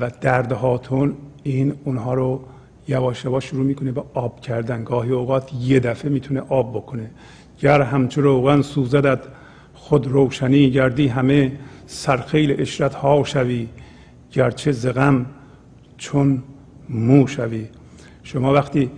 [0.00, 2.44] و دردهاتون این اونها رو
[2.88, 4.84] یواش یواش شروع می‌کنه به آب کردن.
[4.84, 7.10] گاهی اوقات یه دفعه می‌تونه آب بکنه.
[7.60, 9.18] گر همچو روغن سوزدت
[9.74, 11.52] خود روشنی گردی همه
[11.86, 13.68] سرخیل اشرت ها شوی.
[14.32, 15.26] گرچه زغم
[15.96, 16.42] چون
[16.88, 17.66] مو شوی.
[18.22, 18.90] شما وقتی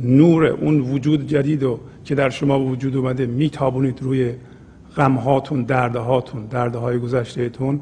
[0.00, 4.32] نور اون وجود جدید رو که در شما وجود اومده میتابونید روی
[4.96, 7.80] غم هاتون درد هاتون درد های گذشتهتون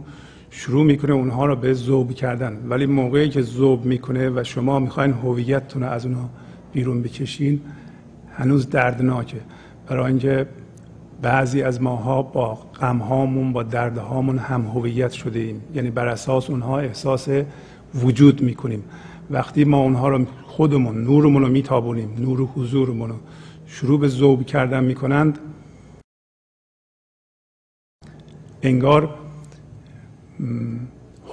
[0.51, 2.59] شروع می‌کنه اونها رو به ذوب کردن.
[2.69, 6.31] ولی موقعی که ذوب می‌کنه و شما می‌خواین هویتتون از اونها
[6.73, 7.61] بیرون بکشین
[8.33, 9.41] هنوز دردناکه.
[9.87, 10.47] برای اینکه
[11.23, 16.09] بعضی از ماها با غم هامون با درد هامون هم هویت شده ایم یعنی بر
[16.09, 17.29] اساس اونها احساس
[17.95, 18.85] وجود می‌کنیم.
[19.31, 23.17] وقتی ما اونها رو خودمون نورمون رو میتابونیم نور حضورمون رو
[23.67, 25.39] شروع به ذوب کردن می‌کنند
[28.63, 29.15] انگار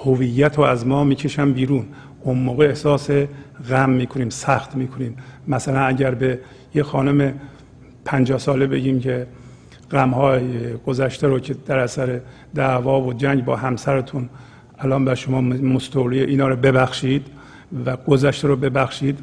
[0.06, 1.86] هویت رو از ما می‌کشن بیرون.
[2.22, 3.10] اون موقع احساس
[3.70, 5.18] غم می‌کنیم سخت می‌کنیم.
[5.48, 6.40] مثلا اگر به
[6.76, 7.40] یه خانم
[8.06, 9.28] پنجاه ساله بگیم که
[9.92, 12.22] غم های گذشته رو که در اثر
[12.56, 14.30] دعوا و جنگ با همسرتون
[14.80, 17.28] الان به شما مستولی اینا رو ببخشید
[17.86, 19.20] و گذشته رو ببخشید.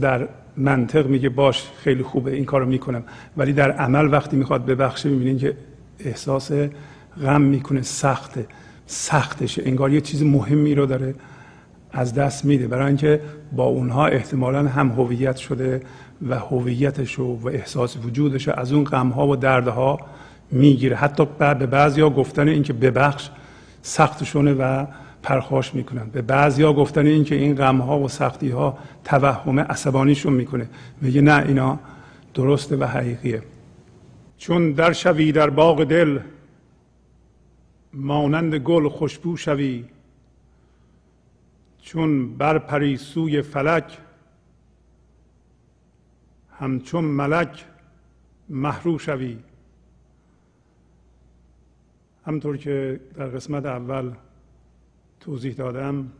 [0.00, 3.02] در منطق میگه باش خیلی خوبه این کارو می‌کنم.
[3.36, 5.56] ولی در عمل وقتی می‌خواد ببخشه می‌بینین که
[5.98, 6.52] احساس
[7.22, 8.46] غم می‌کنه سخته.
[8.86, 9.62] سختشه.
[9.66, 11.14] انگار یه چیز مهمی رو داره
[11.92, 12.66] از دست میده.
[12.66, 13.20] برای اینکه
[13.52, 15.82] با اونها احتمالا هم هویت شده
[16.28, 20.00] و هویتش و احساس وجودش از اون غمها و دردها
[20.50, 20.96] می‌گیره.
[20.96, 23.30] حتی به بعضیا گفتن اینکه ببخش
[23.86, 24.86] سختشونه و
[25.22, 26.04] پرخاش می‌کنن.
[26.04, 30.68] به بعضیا گفتن اینکه این غم ها و سختی ها توهم عصبانیشون می‌کنه.
[31.00, 31.78] میگه نه اینا
[32.34, 33.42] درسته و حقیقیه.
[34.38, 36.18] چون در شوی در باغ دل
[37.92, 39.84] مانند گل خوشبو شوی
[41.82, 43.98] چون بر سوی فلک
[46.58, 47.64] همچون ملک
[48.48, 49.38] محرو شوی.
[52.26, 54.14] همطور که در قسمت اول
[55.20, 56.12] توضیح دادم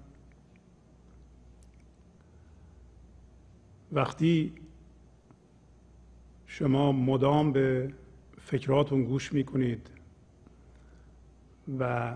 [3.93, 4.53] وقتی
[6.47, 7.93] شما مدام به
[8.41, 9.91] فکراتون گوش می‌کنید
[11.79, 12.15] و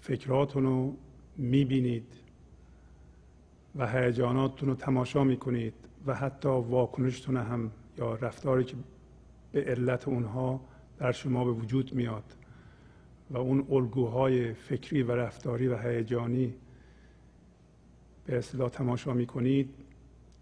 [0.00, 0.96] فکراتون رو
[1.36, 2.12] می‌بینید
[3.76, 5.74] و هیجاناتتون رو تماشا می‌کنید
[6.06, 8.76] و حتی واکنشتون هم یا رفتاری که
[9.52, 10.60] به علت اونها
[10.98, 12.24] در شما به وجود میاد.
[13.30, 16.54] و اون الگوهای فکری و رفتاری و هیجانی
[18.26, 19.70] به اصطلاح تماشا می‌کنید.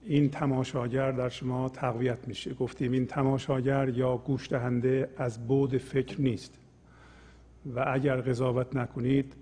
[0.02, 2.54] این تماشاگر در شما تقویت میشه.
[2.54, 6.58] گفتیم این تماشاگر یا گوش دهنده از بود فکر نیست.
[7.74, 9.34] و اگر قضاوت نکنید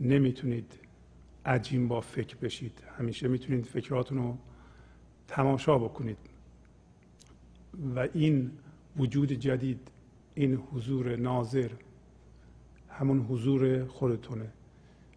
[0.00, 0.72] نمی‌تونید
[1.46, 2.82] عجیم با فکر بشید.
[2.98, 4.36] همیشه می‌تونید فکراتون رو
[5.28, 6.18] تماشا بکنید.
[7.94, 8.50] و این
[8.96, 9.88] وجود جدید
[10.34, 11.68] این حضور ناظر
[12.98, 14.52] همون حضور خودتونه.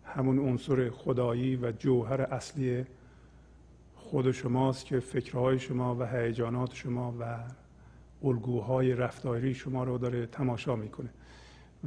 [0.03, 2.85] همون عنصر خدایی و جوهر اصلی
[3.95, 7.37] خود شماست که فکرهای شما و هیجانات شما و
[8.23, 11.09] الگوهای رفتاری شما رو داره تماشا می‌کنه.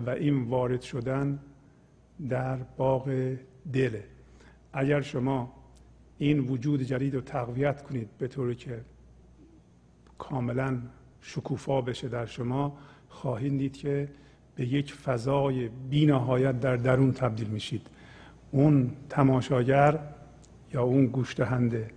[0.07, 1.38] و این وارد شدن
[2.28, 3.37] در باغ
[3.72, 4.04] دله.
[4.72, 5.52] اگر شما
[6.18, 8.85] این وجود جدید رو تقویت کنید به طوری که
[10.18, 10.78] کاملا
[11.20, 12.78] شکوفا بشه در شما
[13.09, 14.09] خواهید دید که
[14.56, 17.86] به یک فضای بینهایت در درون تبدیل میشید.
[18.50, 19.98] اون تماشاگر
[20.74, 21.88] یا اون گوش دهنده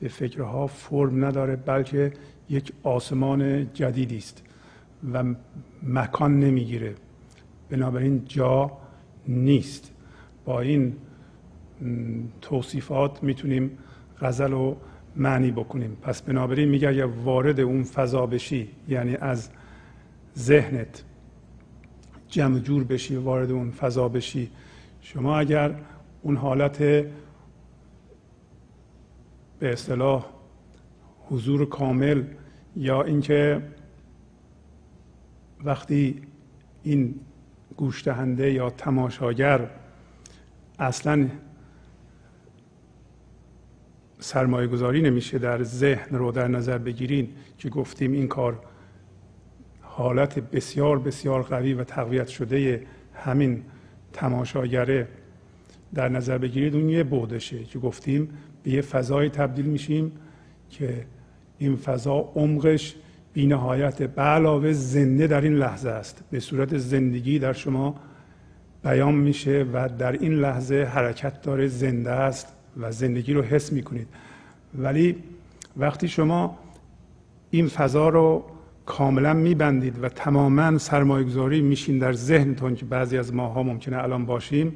[0.00, 2.12] به فکرها فرم نداره بلکه
[2.48, 4.42] یک آسمان جدیدی است
[5.12, 5.24] و
[5.82, 6.94] مکان نمی‌گیره.
[7.70, 8.72] بنابراین جا
[9.28, 9.92] نیست.
[10.44, 10.96] با این
[12.40, 13.70] توصیفات می‌تونیم
[14.20, 14.76] غزل رو
[15.16, 15.96] معنی بکنیم.
[16.02, 19.50] پس بنابراین میگه اگر وارد اون فضا بشی یعنی از
[20.38, 21.04] ذهنت
[22.34, 24.50] جمع جور بشی وارد اون فضا بشی.
[25.00, 25.74] شما اگر
[26.22, 27.12] اون حالت به
[29.62, 30.26] اصطلاح
[31.28, 32.24] حضور کامل
[32.76, 33.62] یا اینکه
[35.64, 36.22] وقتی
[36.82, 37.14] این
[37.76, 39.70] گوش دهنده یا تماشاگر
[40.78, 41.28] اصلا
[44.18, 48.60] سرمایه گذاری نمیشه در ذهن رو در نظر بگیرین که گفتیم این کار
[49.96, 52.82] حالت بسیار بسیار قوی و تقویت شده
[53.14, 53.62] همین
[54.12, 55.08] تماشاگره
[55.94, 56.74] در نظر بگیرید.
[56.74, 58.28] اون یه بودشه که گفتیم.
[58.62, 60.12] به یه فضای تبدیل میشیم
[60.70, 61.06] که
[61.58, 62.94] این فضا عمقش
[63.32, 66.24] بینهایت به علاوه زنده در این لحظه است.
[66.30, 67.94] به صورت زندگی در شما
[68.84, 74.08] بیان میشه و در این لحظه حرکت داره زنده است و زندگی رو حس می‌کنید.
[74.78, 75.16] ولی
[75.76, 76.58] وقتی شما
[77.50, 78.44] این فضا رو
[78.86, 84.26] کاملا میبندید و تماما سرمایه گذاری میشین در ذهنتون که بعضی از ماها ممکنه الان
[84.26, 84.72] باشیم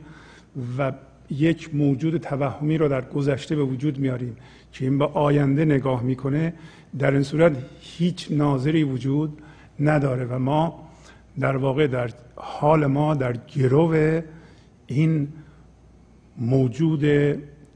[0.79, 0.93] و
[1.31, 4.37] یک موجود توهمی رو در گذشته به وجود میاریم
[4.73, 6.55] که این به آینده نگاه می‌کنه
[6.99, 9.43] در این صورت هیچ ناظری وجود
[9.81, 10.89] نداره و ما
[11.41, 14.21] در واقع در حال ما در گرو
[14.87, 15.29] این
[16.39, 17.05] موجود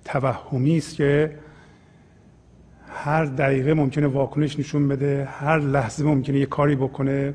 [0.05, 1.39] توهمی است که
[2.95, 7.35] هر دقیقه ممکنه واکنش نشون بده هر لحظه ممکنه یه کاری بکنه.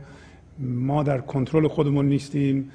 [0.60, 2.72] ما در کنترل خودمون نیستیم.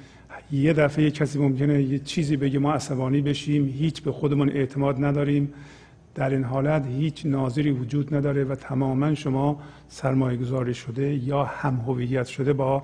[0.51, 3.65] یه دفعه یه کسی ممکنه یه چیزی بگه ما عصبانی بشیم.
[3.65, 5.53] هیچ به خودمون اعتماد نداریم.
[6.15, 12.23] در این حالت هیچ ناظری وجود نداره و تماما شما سرمایه گذاری شده یا هم
[12.23, 12.83] شده با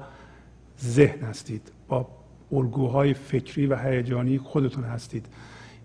[0.81, 2.07] ذهن هستید با
[2.51, 5.25] الگوهای فکری و هیجانی خودتون هستید.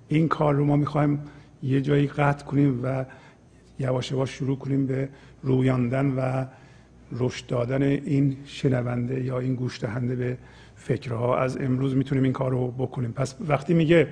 [0.09, 1.19] این کار رو ما می‌خوایم
[1.63, 3.05] یه جایی قطع کنیم و
[3.79, 5.09] یواش یواش شروع کنیم به
[5.43, 6.47] رویاندن و
[7.13, 10.39] رشد دادن این شنونده یا این گوش دهنده به
[10.77, 11.39] فکرها.
[11.39, 13.13] از امروز می‌تونیم این کار رو بکنیم.
[13.13, 14.09] پس وقتی میگه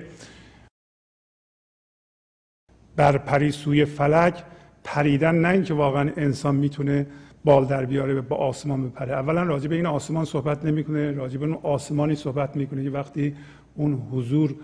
[2.95, 4.43] بر پری سوی فلک
[4.83, 7.07] پریدن نه اینکه واقعا انسان می‌تونه
[7.45, 9.13] بال در بیاره با آسمان بپره.
[9.13, 13.35] اولا راجع به این آسمان صحبت نمی‌کنه راجع به اون آسمانی صحبت می‌کنه که وقتی
[13.75, 14.55] اون حضور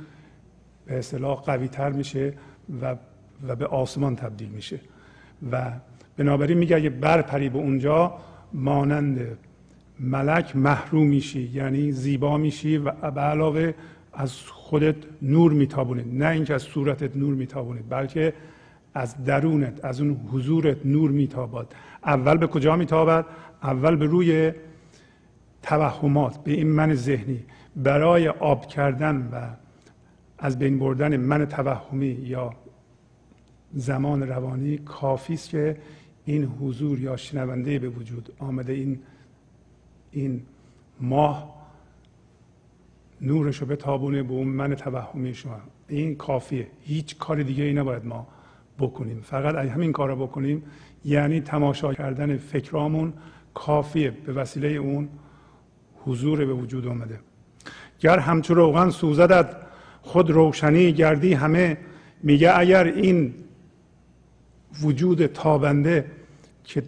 [0.86, 2.34] به اصطلاح قوی تر میشه
[2.82, 2.96] و
[3.48, 4.80] و به آسمان تبدیل میشه.
[5.52, 5.72] و
[6.18, 8.18] بنابراین میگه اگه برپری به اونجا
[8.54, 9.38] مانند
[10.00, 13.74] ملک محروم میشی یعنی زیبا میشی و به علاوه
[14.14, 18.34] از خودت نور میتابونید نه اینکه از صورتت نور میتابونید بلکه
[18.94, 21.68] از درونت از اون حضورت نور میتابد.
[22.06, 23.26] اول به کجا میتابد؟
[23.64, 24.52] اول به روی
[25.64, 27.40] توهمات به این من ذهنی.
[27.76, 29.48] برای آب کردن و
[30.40, 32.54] از بین بردن من توهمی یا
[33.74, 35.78] زمان روانی کافی است که
[36.26, 38.74] این حضور یا شنونده به وجود آمده.
[38.74, 39.00] این
[40.12, 40.42] این
[41.02, 41.56] ماه
[43.22, 45.60] نورش رو به تابونه به اون من توهمی شما.
[45.88, 46.68] این کافیه.
[46.84, 48.28] هیچ کار دیگه ای نباید ما
[48.80, 49.22] بکنیم.
[49.22, 50.64] فقط اگه همین کار رو بکنیم
[51.06, 53.14] یعنی تماشا کردن فکرامون
[53.54, 54.12] کافیه.
[54.12, 55.10] به وسیله اون
[56.06, 57.20] حضور به وجود آمده.
[58.00, 59.56] گر همچو روغن سوزدت
[60.02, 61.78] خود روشنی گردی همه
[62.24, 63.34] میگه اگر این
[64.82, 66.06] وجود تابنده
[66.64, 66.84] که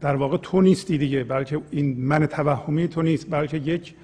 [0.00, 3.94] در واقع تو نیستی دیگه بلکه این من توهمی تو نیست بلکه یک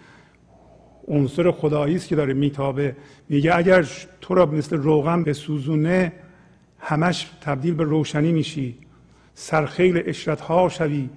[1.08, 2.96] عنصر خدایی است که داره میتابه.
[3.28, 3.88] میگه اگر
[4.20, 6.12] تو را مثل روغن به سوزونه
[6.78, 8.78] همش تبدیل به روشنی میشی.
[9.34, 11.08] سرخیل اشرت ها شوی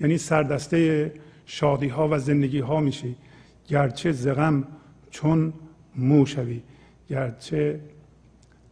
[0.00, 1.12] یعنی سردسته
[1.46, 3.16] شادی ها و زندگی ها میشی.
[3.68, 4.64] گرچه زغم
[5.10, 5.52] چون
[5.96, 6.62] مو شوی.
[7.08, 7.80] گرچه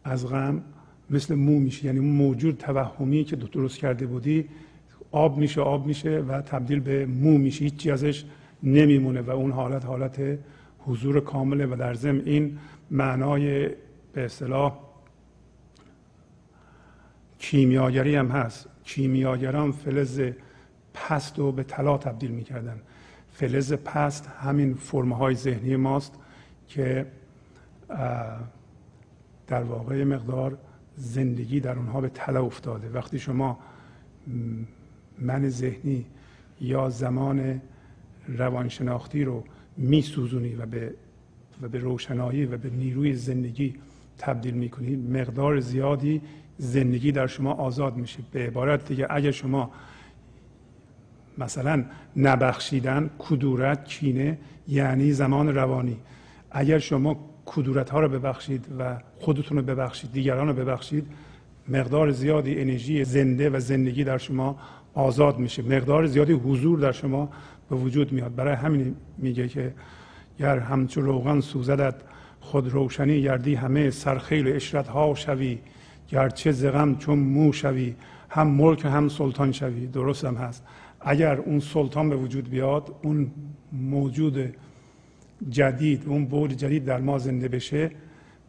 [0.03, 0.63] از غم
[1.09, 1.85] مثل مو میشه.
[1.85, 4.49] یعنی اون موجود توهمی که درست کرده بودی
[5.11, 7.63] آب میشه آب میشه و تبدیل به مو میشه.
[7.63, 8.25] هیچی ازش
[8.63, 10.21] نمیمونه و اون حالت حالت
[10.79, 12.57] حضور کامله و در ضمن این
[12.91, 13.69] معنای
[14.13, 14.77] به اصطلاح
[17.39, 18.67] کیمیاگری هم هست.
[18.83, 20.21] کیمیاگران فلز
[20.93, 22.81] پست رو به طلا تبدیل می‌کردن.
[23.31, 26.13] فلز پست همین فرمهای ذهنی ماست
[26.67, 27.05] که
[29.47, 30.57] در واقع مقدار
[30.97, 32.89] زندگی در اونها به طلا افتاده.
[32.89, 33.59] وقتی شما
[35.19, 36.05] من ذهنی
[36.61, 37.61] یا زمان
[38.27, 39.43] روانشناختی رو
[39.77, 40.93] میسوزونی و به
[41.61, 43.75] و به روشنایی و به نیروی زندگی
[44.17, 46.21] تبدیل می‌کنی مقدار زیادی
[46.57, 48.19] زندگی در شما آزاد میشه.
[48.31, 49.71] به عبارت دیگه اگر شما
[51.37, 51.85] مثلا
[52.17, 55.97] نبخشیدن کدورت کینه یعنی زمان روانی.
[56.51, 61.07] اگر شما کدورت ها رو ببخشید و خودتون رو ببخشید دیگران رو ببخشید
[61.67, 64.57] مقدار زیادی انرژی زنده و زندگی در شما
[64.93, 65.61] آزاد میشه.
[65.61, 67.29] مقدار زیادی حضور در شما
[67.69, 68.35] به وجود میاد.
[68.35, 69.73] برای همین میگه که
[70.39, 71.95] گر همچو روغن سوزدت
[72.39, 75.59] خود روشنی گردی همه سرخیل اشرت ها شوی.
[76.09, 77.95] گرچه زغم چون مو شوی
[78.29, 79.87] هم ملک هم سلطان شوی.
[79.87, 80.63] درست هم هست.
[81.01, 83.31] اگر اون سلطان به وجود بیاد اون
[83.71, 84.53] موجود
[85.49, 87.91] جدید اون بود جدید در ما زنده بشه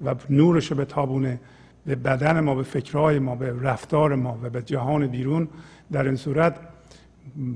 [0.05, 1.41] و نورش رو به تابونه
[1.87, 5.49] به بدن ما به فکرهای ما به رفتار ما و به جهان بیرون
[5.93, 6.57] در این صورت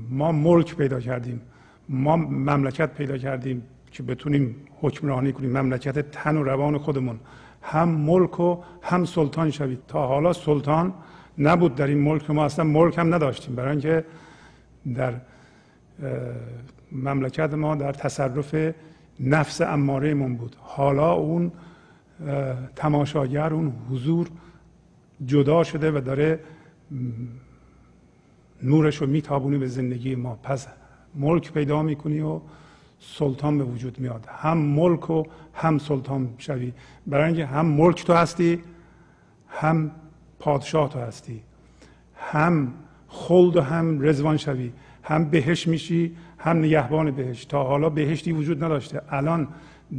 [0.09, 1.41] ما ملک پیدا کردیم.
[1.89, 5.57] ما مملکت پیدا کردیم که بتونیم حکمرانی کنیم.
[5.57, 7.19] مملکت تن و روان خودمون.
[7.61, 9.79] هم ملک و هم سلطان شوید.
[9.87, 10.93] تا حالا سلطان
[11.37, 12.29] نبود در این ملک.
[12.31, 13.55] ما اصلا ملک هم نداشتیم.
[13.55, 14.05] برای اینکه
[14.95, 15.13] در
[16.91, 18.73] مملکت ما در تصرف
[19.21, 20.55] نفس اماره من بود.
[20.59, 21.51] حالا اون
[22.75, 24.29] تماشاگر اون حضور
[25.25, 26.39] جدا شده و داره
[28.63, 30.39] نورش رو میتابونه به زندگی ما.
[30.43, 30.67] پس
[31.15, 32.39] ملک پیدا می‌کنی و
[32.99, 34.25] سلطان به وجود میاد.
[34.29, 35.23] هم ملک و
[35.53, 36.73] هم سلطان شوی.
[37.07, 38.59] برای اینکه هم ملک تو هستی
[39.47, 39.91] هم
[40.39, 41.41] پادشاه تو هستی.
[42.15, 42.73] هم
[43.07, 44.71] خلد و هم رزوان شوی.
[45.03, 49.01] هم بهش میشی هم نگهبان بهش تا حالا بهشتی وجود نداشته.
[49.09, 49.47] الان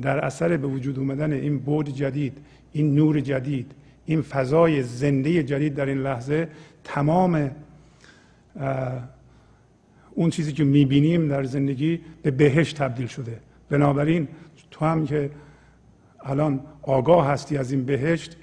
[0.02, 2.38] در اثر به وجود اومدن این بود جدید
[2.72, 3.72] این نور جدید
[4.06, 6.48] این فضای زنده جدید در این لحظه
[6.84, 7.50] تمام
[10.14, 13.40] اون چیزی که می‌بینیم در زندگی به بهشت تبدیل شده.
[13.70, 14.28] بنابراین
[14.70, 15.30] تو هم که
[16.24, 18.36] الان آگاه هستی از این بهشت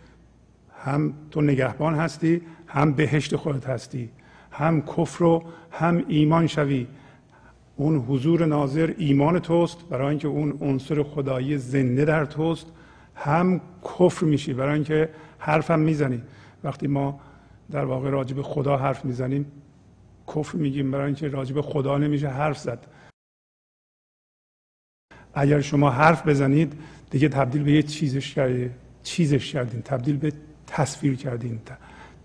[0.84, 4.10] هم تو نگهبان هستی هم بهشت خودت هستی.
[4.52, 6.88] هم کفر و هم ایمان شوی.
[7.80, 12.68] اون حضور ناظر ایمان توست برای اینکه اون عنصر خدایی زنده در توست.
[13.16, 16.22] هم کفر میشی برای اینکه حرفم می‌زنی.
[16.64, 17.20] وقتی ما
[17.72, 19.46] در واقع راجع به خدا حرف می‌زنیم
[20.28, 22.88] کفر میگیم برای اینکه راجع به خدا نمیشه حرف زد.
[25.34, 26.74] اگر شما حرف بزنید
[27.10, 28.72] دیگه تبدیل به یه چیزش کردید
[29.04, 29.82] چیزش کردین.
[29.82, 30.32] تبدیل به
[30.68, 31.60] تصویر کردین.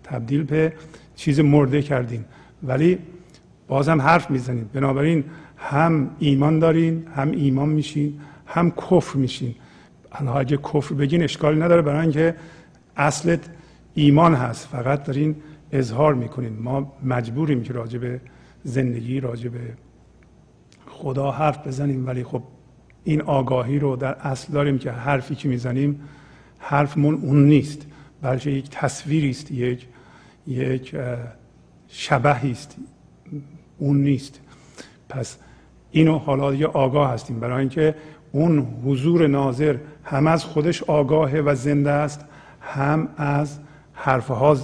[0.03, 0.73] تبدیل به
[1.15, 2.25] چیز مرده کردین.
[2.63, 2.97] ولی
[3.67, 4.71] بازم حرف می‌زنید.
[4.71, 5.23] بنابراین
[5.57, 9.55] هم ایمان دارین هم ایمان میشین هم کفر میشین.
[10.09, 12.35] حالا اگه کفر بگین اشکالی نداره برای اینکه
[12.97, 13.49] اصلت
[13.93, 14.67] ایمان هست.
[14.67, 15.35] فقط دارین
[15.71, 16.53] اظهار می‌کنین.
[16.59, 18.21] ما مجبوریم که راجع به
[18.63, 19.59] زندگی راجع به
[20.87, 22.43] خدا حرف بزنیم ولی خب
[23.03, 26.01] این آگاهی رو در اصل داریم که حرفی که می‌زنیم
[26.57, 27.85] حرفمون اون نیست.
[28.21, 29.87] بلکه یک تصویری است یک
[30.47, 30.95] یک
[31.87, 32.75] شبهی است.
[33.77, 34.39] اون نیست.
[35.09, 35.37] پس
[35.95, 37.39] اینو حالا دیگه آگاه هستیم.
[37.39, 37.95] برای اینکه
[38.31, 42.25] اون حضور ناظر هم از خودش آگاهه و زنده است
[42.61, 43.59] هم از
[43.93, 44.57] حرفها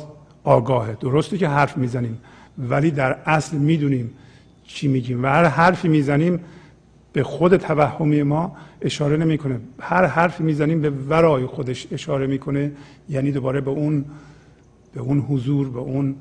[0.43, 0.97] آگاهه.
[0.99, 2.17] درسته که حرف می‌زنیم
[2.57, 4.11] ولی در اصل می‌دونیم
[4.63, 6.39] چی میگیم و هر حرفی می‌زنیم
[7.13, 9.59] به خود توهمی ما اشاره نمی‌کنه.
[9.79, 12.71] هر حرفی می‌زنیم به ورای خودش اشاره می‌کنه
[13.09, 14.05] یعنی دوباره به اون
[14.93, 16.15] به اون حضور به اون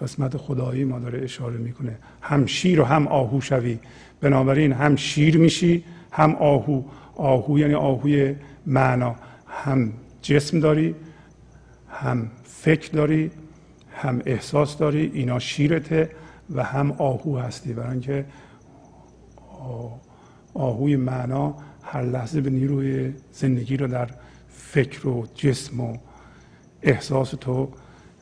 [0.00, 1.98] قسمت خدایی ما داره اشاره می‌کنه.
[2.22, 3.78] هم شیر و هم آهو شوی.
[4.20, 6.82] بنابراین هم شیر میشی هم آهو.
[7.14, 8.36] آهو یعنی آهوی
[8.66, 9.16] معنا.
[9.46, 9.92] هم
[10.22, 10.94] جسم داری
[11.88, 13.30] هم فکر داری
[13.92, 16.10] هم احساس داری اینا شیرته
[16.54, 17.72] و هم آهو هستی.
[17.72, 18.24] برای اینکه
[20.54, 24.10] آهوی معنا هر لحظه به نیروی زندگی رو در
[24.48, 25.96] فکر و جسم و
[26.82, 27.68] احساس تو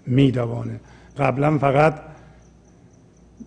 [0.06, 0.80] میدوانه.
[1.18, 1.94] قبلا فقط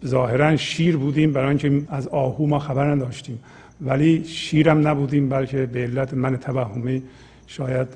[0.05, 3.39] ظاهرا شیر بودیم برای اینکه از آهو ما خبر نداشتیم.
[3.81, 7.03] ولی شیرم نبودیم بلکه به علت من توهمی
[7.47, 7.87] شاید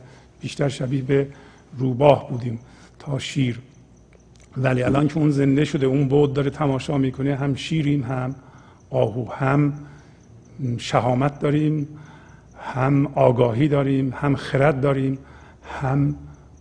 [0.41, 1.28] بیشتر شبیه به
[1.78, 2.59] روباه بودیم
[2.99, 3.59] تا شیر.
[4.57, 8.36] ولی الان که اون زنده شده اون بود داره تماشا می‌کنه هم شیریم هم
[8.89, 9.73] آهو هم
[10.78, 11.88] شهامت داریم
[12.59, 15.17] هم آگاهی داریم هم خرد داریم
[15.82, 16.15] هم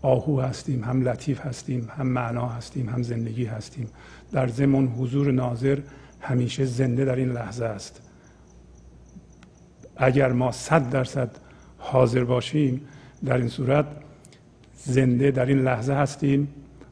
[0.05, 3.89] آهو هستیم هم لطیف هستیم هم معنا هستیم هم زندگی هستیم.
[4.33, 5.79] در زمان حضور ناظر
[6.21, 8.01] همیشه زنده در این لحظه است.
[9.97, 11.31] اگر ما صد درصد
[11.79, 12.81] حاضر باشیم
[13.25, 13.87] در این صورت
[14.77, 16.49] زنده در این لحظه هستیم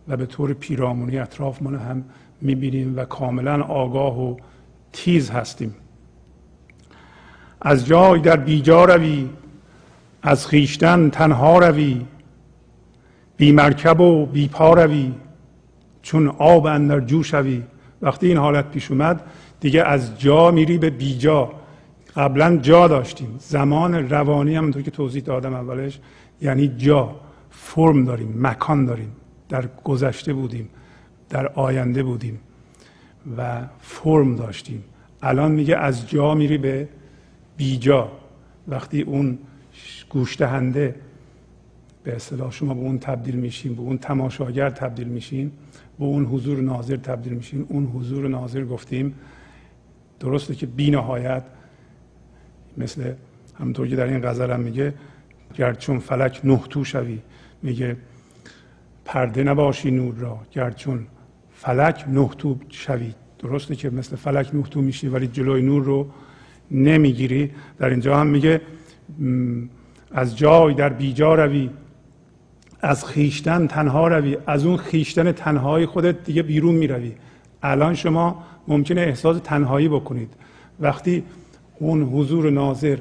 [0.09, 2.05] و به طور پیرامونی اطرافمان هم
[2.41, 4.37] می‌بینیم و کاملا آگاه و
[4.93, 5.75] تیز هستیم.
[7.61, 9.29] از جای در بیجا روی
[10.23, 12.07] از خیشتن تنها روی
[13.43, 15.13] بی مرکب و بی پا روی
[16.03, 17.63] چون آب اندر جو شوی.
[18.03, 19.25] وقتی این حالت پیش اومد
[19.61, 21.53] دیگه از جا میری به بیجا
[22.17, 23.35] قبلا جا داشتیم.
[23.39, 26.01] زمان روانی هم که توضیح دادم اولش
[26.43, 27.17] یعنی جا.
[27.51, 29.13] فرم داریم مکان داریم.
[29.49, 30.69] در گذشته بودیم
[31.29, 32.41] در آینده بودیم
[33.39, 34.85] و فرم داشتیم.
[35.23, 36.89] الان میگه از جا میری به
[37.57, 38.13] بیجا
[38.69, 39.39] وقتی اون
[40.09, 40.95] گوش دهنده
[42.05, 45.53] به اصطلاح شما به اون تبدیل میشین به اون تماشاگر تبدیل میشین
[45.99, 47.67] به اون حضور ناظر تبدیل میشین.
[47.69, 49.15] اون حضور ناظر گفتیم
[50.21, 51.43] درسته که بی نهایت
[52.77, 53.13] مثل
[53.59, 54.95] همونطور که در این غزل هم میگه
[55.55, 57.19] گرچون فلک نه تو شوی
[57.63, 57.97] میگه
[59.05, 61.07] پرده نباشی نور را گرچون
[61.55, 63.15] فلک نه تو شوی.
[63.39, 66.11] درسته که مثل فلک نه تو میشی ولی جلوی نور رو
[66.71, 67.51] نمی‌گیری.
[67.79, 68.61] در اینجا هم میگه
[70.13, 71.71] از جای در بیجا روی.
[72.83, 77.13] از خیشتن تنها روی از اون خیشتن تنهایی خودت دیگه بیرون می‌روی.
[77.63, 80.35] الان شما ممکنه احساس تنهایی بکنید.
[80.81, 81.25] وقتی
[81.79, 82.99] اون حضور ناظر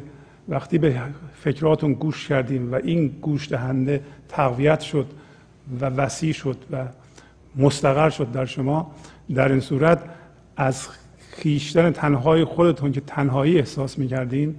[0.49, 1.01] وقتی به
[1.34, 5.05] فکراتون گوش کردیم و این گوش دهنده تقویت شد
[5.82, 6.86] و وسیع شد و
[7.55, 8.91] مستقر شد در شما
[9.36, 10.03] در این صورت
[10.57, 10.88] از
[11.32, 14.55] خیشتن تنهای خودتون که تنهایی احساس می‌کردین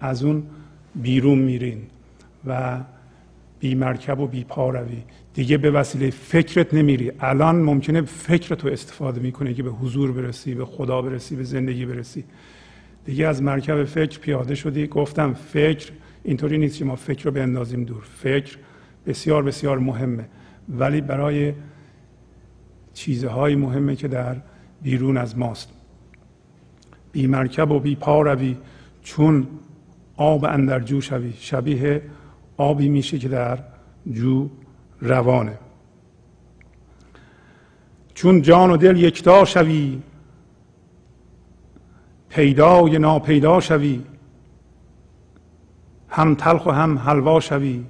[0.00, 0.42] از اون
[0.94, 1.78] بیرون میرین
[2.46, 2.78] و
[3.58, 5.02] بی مرکب و بی پا روی.
[5.34, 7.12] دیگه به وسیله فکرت نمیری.
[7.20, 11.86] الان ممکنه فکرت رو استفاده می‌کنه که به حضور برسی به خدا برسی به زندگی
[11.86, 12.24] برسی.
[13.04, 14.86] دیگه از مرکب فکر پیاده شدی.
[14.86, 15.92] گفتم فکر
[16.24, 18.02] اینطوری نیست که ما فکر رو بندازیم دور.
[18.02, 18.56] فکر
[19.06, 20.28] بسیار بسیار مهمه.
[20.68, 21.52] ولی برای
[22.94, 24.36] چیزهای مهمه که در
[24.82, 25.72] بیرون از ماست.
[27.12, 28.56] بی مرکب و بی پا روی.
[29.02, 29.46] چون
[30.16, 31.32] آب اندر جو شوی.
[31.38, 32.02] شبیه
[32.56, 33.58] آبی میشه که در
[34.12, 34.48] جو
[35.00, 35.58] روانه.
[38.14, 40.02] چون جان و دل یکتا شوی
[42.28, 44.02] پیدای ناپیدا شوی
[46.08, 47.84] هم تلخ و هم حلوا شوی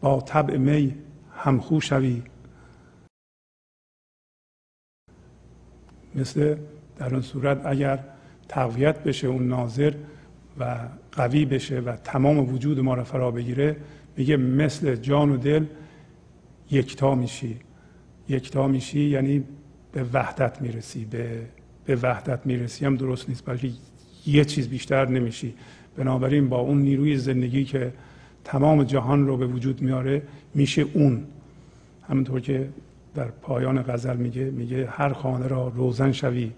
[0.00, 0.94] با طبع می
[1.36, 2.22] هم خو شوی.
[6.14, 6.56] مثل
[6.96, 8.04] در اون صورت اگر
[8.48, 9.94] تقویت بشه اون ناظر
[10.58, 10.76] و
[11.12, 13.76] قوی بشه و تمام وجود ما را فرا بگیره
[14.16, 15.64] میگه مثل جان و دل
[16.70, 17.56] یکتا میشی.
[18.28, 19.44] یکتا میشی یعنی
[19.92, 21.46] به وحدت می‌رسی به
[21.84, 22.86] به وحدت می‌رسی.
[22.86, 23.70] هم درست نیست بلکه
[24.26, 25.54] یه چیز بیشتر نمیشی.
[25.96, 27.92] بنابراین با اون نیروی زندگی که
[28.44, 30.22] تمام جهان رو به وجود میاره
[30.54, 31.24] میشه اون.
[32.08, 32.68] همونطور که
[33.14, 36.50] در پایان غزل میگه میگه هر خانه را روزن شوی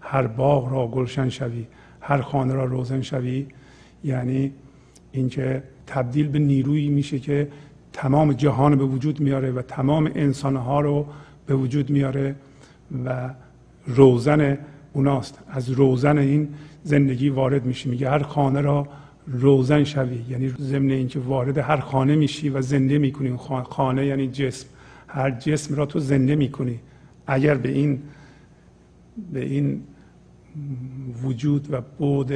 [0.00, 1.66] هر باغ را گلشن شوی.
[2.06, 3.46] هر خانه را روزن شوی.
[4.04, 4.52] یعنی
[5.12, 7.48] اینکه تبدیل به نیرویی میشه که
[7.92, 11.06] تمام جهان به وجود میاره و تمام انسانها رو
[11.46, 12.34] به وجود میاره
[13.04, 13.30] و
[13.86, 14.58] روزن
[14.92, 15.38] اوناست.
[15.48, 16.48] از روزن این
[16.82, 17.88] زندگی وارد میشی.
[17.88, 18.88] میگه هر خانه را
[19.26, 20.24] روزن شوی.
[20.30, 23.36] یعنی ضمن اینکه وارد هر خانه میشی و زنده می‌کنی.
[23.64, 24.68] خانه یعنی جسم.
[25.08, 26.80] هر جسم را تو زنده می‌کنی.
[27.26, 27.98] اگر به این
[29.32, 29.80] به این
[31.22, 32.32] وجود و بود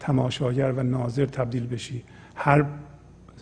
[0.00, 2.02] تماشاگر و ناظر تبدیل بشی.
[2.34, 2.64] هر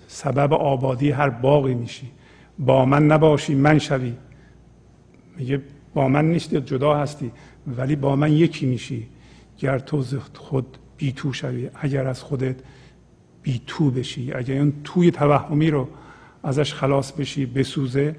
[0.06, 2.10] سبب آبادی هر باقی میشی.
[2.58, 4.12] با من نباشی من شوی.
[5.36, 5.62] میگه
[5.94, 7.32] با من نیستی جدا هستی.
[7.66, 9.08] ولی با من یکی میشی.
[9.58, 10.04] گر تو
[10.34, 12.56] خود بی تو شوی اگر از خودت
[13.42, 15.88] بی تو بشی اگر اون توی توهمی رو
[16.42, 18.16] ازش خلاص بشی بسوزه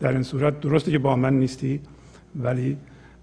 [0.00, 1.80] در این صورت درسته که با من نیستی
[2.36, 2.76] ولی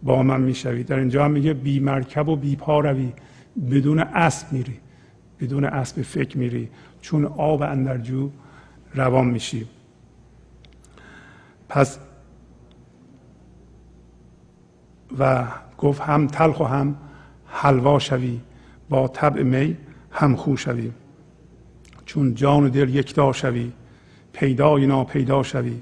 [0.04, 0.84] با من می‌شوی.
[0.84, 3.14] در اینجا هم میگه بی مرکب و بی پا روی.
[3.72, 4.80] بدون اسب میری.
[5.39, 6.70] بدون اسب فکر میری.
[7.02, 8.30] چون آب اندرجو
[8.93, 9.68] روان میشی.
[11.70, 12.00] پس
[15.20, 16.95] و گفت هم تلخ و هم
[17.45, 18.39] حلوا شوی.
[18.89, 19.78] با طبع می
[20.12, 20.91] هم خو شوی.
[22.06, 23.72] چون جان و دل یکتا شوی.
[24.34, 25.82] پیدای ناپیدا شوی.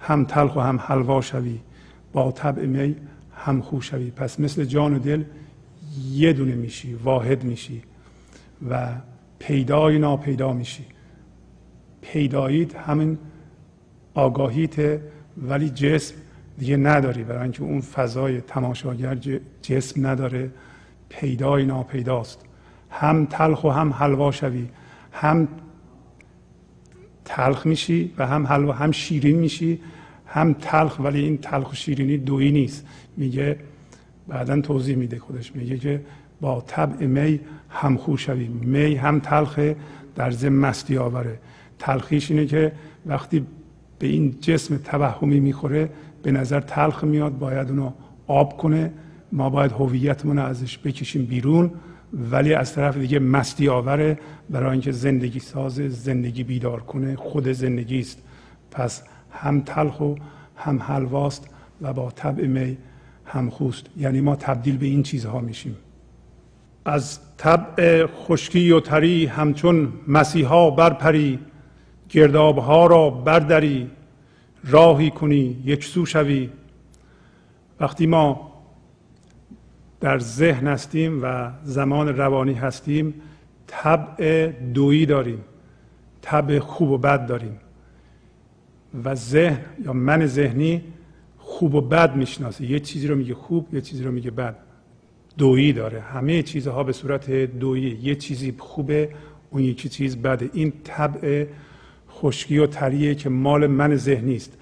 [0.00, 1.60] هم تلخ و هم حلوا شوی.
[2.12, 2.96] با طبع می
[3.44, 4.10] هم شوی.
[4.10, 5.24] پس مثل جان و دل
[6.12, 7.82] یه دونه میشی واحد میشی
[8.70, 8.88] و
[9.38, 10.84] پیدای ناپیدا میشی.
[12.02, 13.18] پیداییت همین
[14.14, 15.00] آگاهیت
[15.36, 16.14] ولی جسم
[16.58, 17.24] دیگه نداری.
[17.24, 19.18] برای اینکه اون فضای تماشاگر
[19.62, 20.50] جسم نداره.
[21.08, 22.44] پیدای ناپیداست.
[22.90, 24.68] هم تلخ و هم حلوا شوی.
[25.12, 25.48] هم
[27.24, 29.80] تلخ میشی و هم حلوا هم شیرین میشی.
[30.32, 32.86] هم تلخ ولی این تلخ و شیرینی دویی نیست.
[33.16, 33.56] میگه
[34.28, 35.56] بعدا توضیح میده خودش.
[35.56, 36.00] میگه که
[36.40, 38.48] با طبع می هم خو شوی.
[38.48, 39.76] می هم تلخه
[40.14, 41.38] در ضمن مستی آوره.
[41.78, 42.72] تلخیش اینه که
[43.06, 43.46] وقتی
[43.98, 45.90] به این جسم توهمی می‌خوره
[46.22, 47.92] به نظر تلخ میاد باید اونو
[48.26, 48.92] آب کنه.
[49.32, 51.70] ما باید هویتمون ازش بکشیم بیرون
[52.12, 54.18] ولی از طرف دیگه مستی آوره.
[54.50, 58.22] برای اینکه زندگی ساز زندگی بیدار کنه خود زندگی است.
[58.70, 59.02] پس
[59.32, 60.14] هم تلخ و
[60.56, 61.48] هم حلواست
[61.80, 62.76] و با طبع می
[63.24, 63.86] هم خوست.
[63.96, 65.76] یعنی ما تبدیل به این چیزها میشیم.
[66.84, 71.38] از طبع خشکی و تری همچون مسیحا برپری
[72.08, 73.90] گردابها را بردری
[74.64, 76.50] راهی کنی یک سو شوی.
[77.80, 78.50] وقتی ما
[80.00, 83.14] در ذهن هستیم و زمان روانی هستیم
[83.66, 85.44] طبع دویی داریم.
[86.22, 87.58] طبع خوب و بد داریم.
[89.04, 90.82] و ذهن یا من ذهنی
[91.38, 92.70] خوب و بد می‌شناسه.
[92.70, 94.56] یه چیزی رو میگه خوب یه چیزی رو میگه بد.
[95.38, 96.00] دویی داره.
[96.00, 97.98] همه چیزها به صورت دویی.
[98.02, 99.10] یه چیزی خوبه
[99.50, 100.50] اون یکی چیز بده.
[100.52, 101.46] این طبع
[102.10, 104.58] خشکی و تریه که مال من ذهنی است.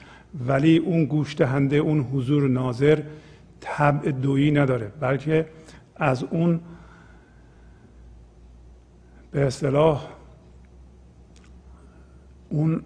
[0.47, 3.03] ولی اون گوش دهنده اون حضور ناظر
[3.61, 4.93] طبع دویی نداره.
[5.01, 5.47] بلکه
[5.97, 6.61] از اون
[9.31, 10.09] به اصطلاح
[12.49, 12.83] اون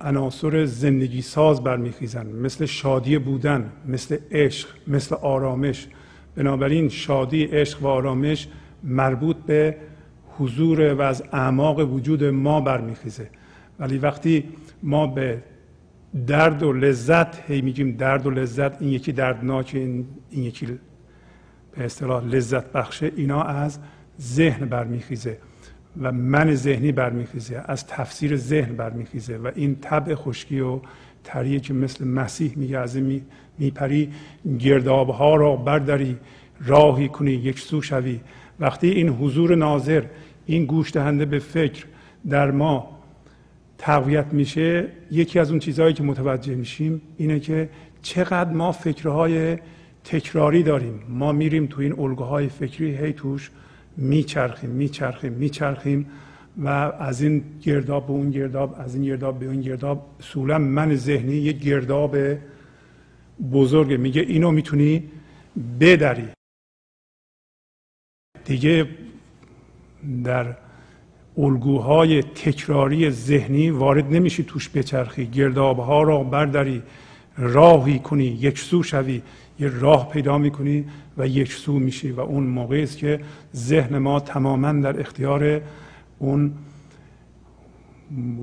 [0.00, 5.88] عناصر زندگی ساز برمیخیزن مثل شادی بودن مثل عشق مثل آرامش.
[6.36, 8.48] بنابراین شادی عشق و آرامش
[8.84, 9.76] مربوط به
[10.38, 13.30] حضور و از اعماق وجود ما برمیخیزه.
[13.78, 14.44] ولی وقتی
[14.82, 15.42] ما به
[16.26, 20.66] درد و لذت هی میگیم درد و لذت این یکی دردناک این, این یکی
[21.76, 23.78] به اصطلاح لذت بخشه اینا از
[24.20, 25.38] ذهن برمیخیزه.
[26.02, 30.80] و من ذهنی برمیخیزه از تفسیر ذهن برمیخیزه و این طبع خشکی و
[31.24, 32.98] تریه که مثل مسیح میگه از
[33.58, 34.12] میپری
[34.58, 36.16] گردابها را برداری
[36.66, 38.20] راهی کنی یک سو شوی.
[38.60, 40.04] وقتی این حضور ناظر
[40.46, 41.84] این گوش دهنده به فکر
[42.30, 43.00] در ما
[43.78, 47.68] تقویت میشه یکی از اون چیزهایی که متوجه میشیم اینه که
[48.02, 49.58] چقدر ما فکرهای
[50.04, 51.00] تکراری داریم.
[51.08, 53.50] ما میریم تو این الگوهای فکری هی توش
[53.96, 56.06] میچرخیم میچرخیم میچرخیم
[56.58, 60.06] و از این گرداب به اون گرداب از این گرداب به اون گرداب.
[60.20, 62.16] اصولا من ذهنی یه گرداب
[63.52, 63.96] بزرگه.
[63.96, 65.02] میگه اینو می‌تونی
[65.80, 66.28] بدری.
[68.44, 68.88] دیگه
[70.24, 70.56] در
[71.38, 75.26] الگوهای تکراری ذهنی وارد نمیشی توش بچرخی.
[75.26, 76.82] گردابها را برداری
[77.38, 79.22] راهی کنی یک سو شوی.
[79.60, 80.84] یه راه پیدا می‌کنی
[81.18, 83.20] و یک سو میشی و اون موقعی است که
[83.56, 85.60] ذهن ما تماما در اختیار
[86.18, 86.52] اون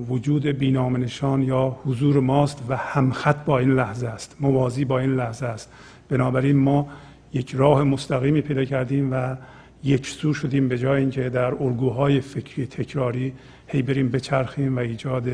[0.08, 5.16] وجود بینام نشان یا حضور ماست و همخط با این لحظه است موازی با این
[5.16, 5.72] لحظه است.
[6.08, 6.88] بنابراین ما
[7.32, 9.36] یک راه مستقیمی پیدا کردیم و
[9.84, 13.32] یک سو شدیم به جای اینکه در الگوهای فکری تکراری
[13.66, 15.28] هی بریم بچرخیم و ایجاد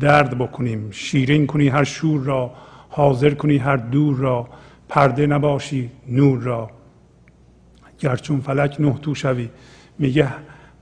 [0.00, 0.90] درد بکنیم.
[0.90, 2.52] شیرین کنی هر شور را
[2.88, 4.48] حاضر کنی هر دور را.
[4.88, 6.70] پرده نباشی نور را.
[7.98, 9.48] گرچون فلک نه تو شوی.
[9.98, 10.28] میگه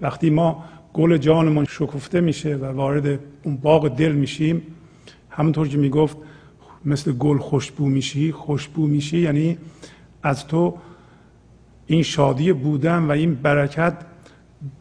[0.00, 4.62] وقتی ما گل جانمون شکفته میشه و وارد اون باغ دل میشیم
[5.30, 6.16] همونطور که می‌گفت
[6.84, 8.32] مثل گل خوشبو میشی.
[8.32, 9.58] خوشبو میشی یعنی
[10.22, 10.78] از تو
[11.86, 13.94] این شادی بودن و این برکت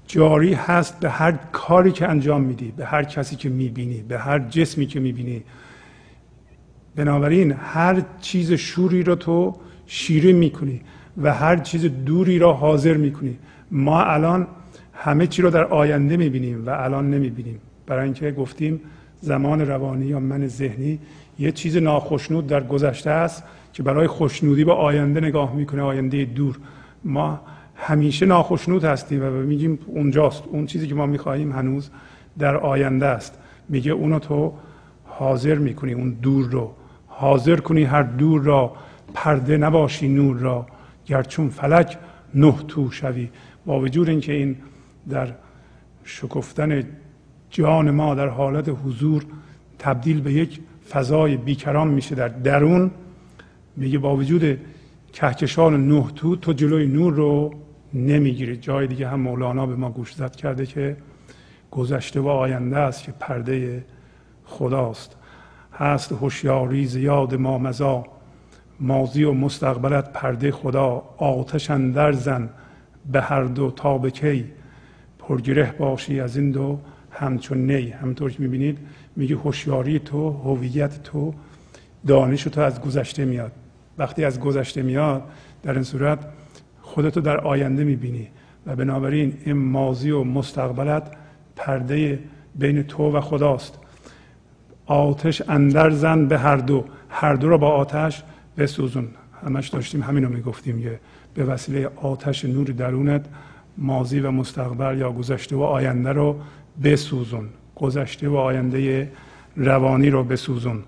[0.07, 4.39] جاری هست به هر کاری که انجام میدی به هر کسی که می‌بینی به هر
[4.39, 5.43] جسمی که می‌بینی.
[6.95, 9.55] بنابراین هر چیز شوری را تو
[9.87, 10.81] شیرین می‌کنی
[11.17, 13.37] و هر چیز دوری را حاضر می‌کنی.
[13.71, 14.47] ما الان
[14.93, 17.59] همه چی رو در آینده می‌بینیم و الان نمی‌بینیم.
[17.87, 18.81] برای اینکه گفتیم
[19.21, 20.99] زمان روانی یا من ذهنی
[21.39, 23.43] یه چیز ناخشنود در گذشته است
[23.73, 26.57] که برای خوشنودی به آینده نگاه می‌کنه آینده دور.
[27.03, 27.39] ما
[27.75, 31.89] همیشه ناخشنود هستیم و میگیم اونجاست اون چیزی که ما می‌خواهیم هنوز
[32.39, 33.37] در آینده است.
[33.69, 34.53] میگه اونو تو
[35.05, 36.71] حاضر می‌کنی اون دور رو.
[37.17, 38.73] حاضر کنی هر دور را
[39.13, 40.65] پرده نباشی نور را
[41.05, 41.97] گرچون فلک
[42.35, 43.29] نه تو شوی.
[43.65, 44.57] با وجود اینکه این
[45.09, 45.27] در
[46.03, 46.83] شکفتن
[47.49, 49.25] جان ما در حالت حضور
[49.79, 50.59] تبدیل به یک
[50.89, 52.91] فضای بیکران میشه در درون
[53.75, 54.59] میگه با وجود
[55.13, 57.53] کهکشان نه تو تو جلوی نور رو
[57.93, 58.57] نمی‌گیری.
[58.57, 60.97] جای دیگه هم مولانا به ما گوش زد کرده که
[61.71, 63.85] گذشته و آینده است که پرده
[64.45, 65.15] خداست.
[65.77, 68.05] هست هوشیاری زیاد ما مزا.
[68.79, 71.03] ماضی و مستقبلت پرده خدا.
[71.17, 72.49] آتش اندر زن
[73.11, 74.45] به هر دو تا به کی.
[75.19, 76.79] پرگره باشی از این دو
[77.11, 77.89] همچون نی.
[77.89, 78.77] همطور که می‌بینید
[79.15, 81.33] میگه هوشیاری تو هویت تو
[82.07, 83.51] دانش تو از گذشته میاد.
[83.97, 85.23] وقتی از گذشته میاد
[85.63, 86.19] در این صورت
[86.81, 88.27] خودتو در آینده می‌بینی.
[88.65, 91.11] و بنابراین این ماضی و مستقبلت
[91.55, 92.19] پرده
[92.55, 93.79] بین تو و خداست.
[94.85, 96.85] آتش اندر زن به هر دو.
[97.09, 98.23] هر دو رو با آتش
[98.57, 99.07] بسوزون.
[99.45, 100.99] همش داشتیم همینو می‌گفتیم که
[101.33, 103.25] به وسیله آتش نور درونت
[103.77, 106.39] ماضی و مستقبل یا گذشته و آینده رو
[106.83, 107.49] بسوزون.
[107.75, 109.11] گذشته و آینده
[109.55, 110.83] روانی رو بسوزون.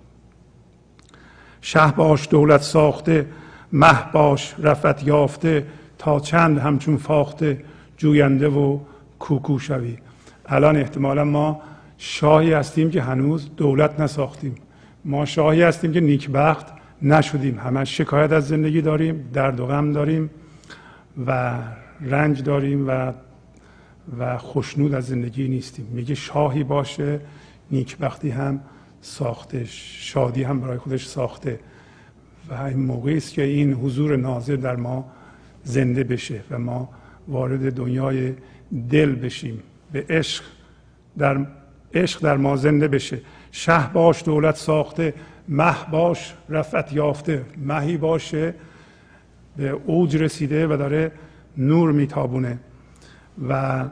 [1.62, 3.26] شه باش دولت ساخته
[3.74, 5.66] مه باش رفت یافته
[5.98, 7.64] تا چند همچون فاخته
[7.98, 8.80] جوینده و
[9.20, 9.98] کوکو شوی.
[10.45, 11.62] الان احتمالا ما
[11.98, 14.56] شاهی هستیم که هنوز دولت نساختیم.
[15.06, 16.66] ما شاهی هستیم که نیکبخت
[17.02, 17.60] نشدیم.
[17.60, 20.30] همه شکایت از زندگی داریم درد و غم داریم
[21.28, 21.60] و
[22.02, 23.14] رنج داریم و
[24.20, 25.88] و خوشنود از زندگی نیستیم.
[25.91, 27.20] میگه شاهی باشه
[27.72, 28.62] نیکبختی هم
[29.02, 31.60] ساخته شادی هم برای خودش ساخته.
[32.50, 35.12] و این موقعی است که این حضور ناظر در ما
[35.64, 36.89] زنده بشه و ما
[37.28, 38.34] وارد دنیای
[38.89, 39.64] دل بشیم.
[39.91, 40.43] به عشق
[41.18, 41.45] در
[41.98, 43.22] عشق در ما زنده بشه.
[43.52, 45.14] شه باش دولت ساخته.
[45.48, 47.45] مه باش رفت یافته.
[47.58, 48.54] مهی باشه.
[49.58, 51.12] به اوج رسیده و داره
[51.58, 52.60] نور میتابونه.
[53.50, 53.84] و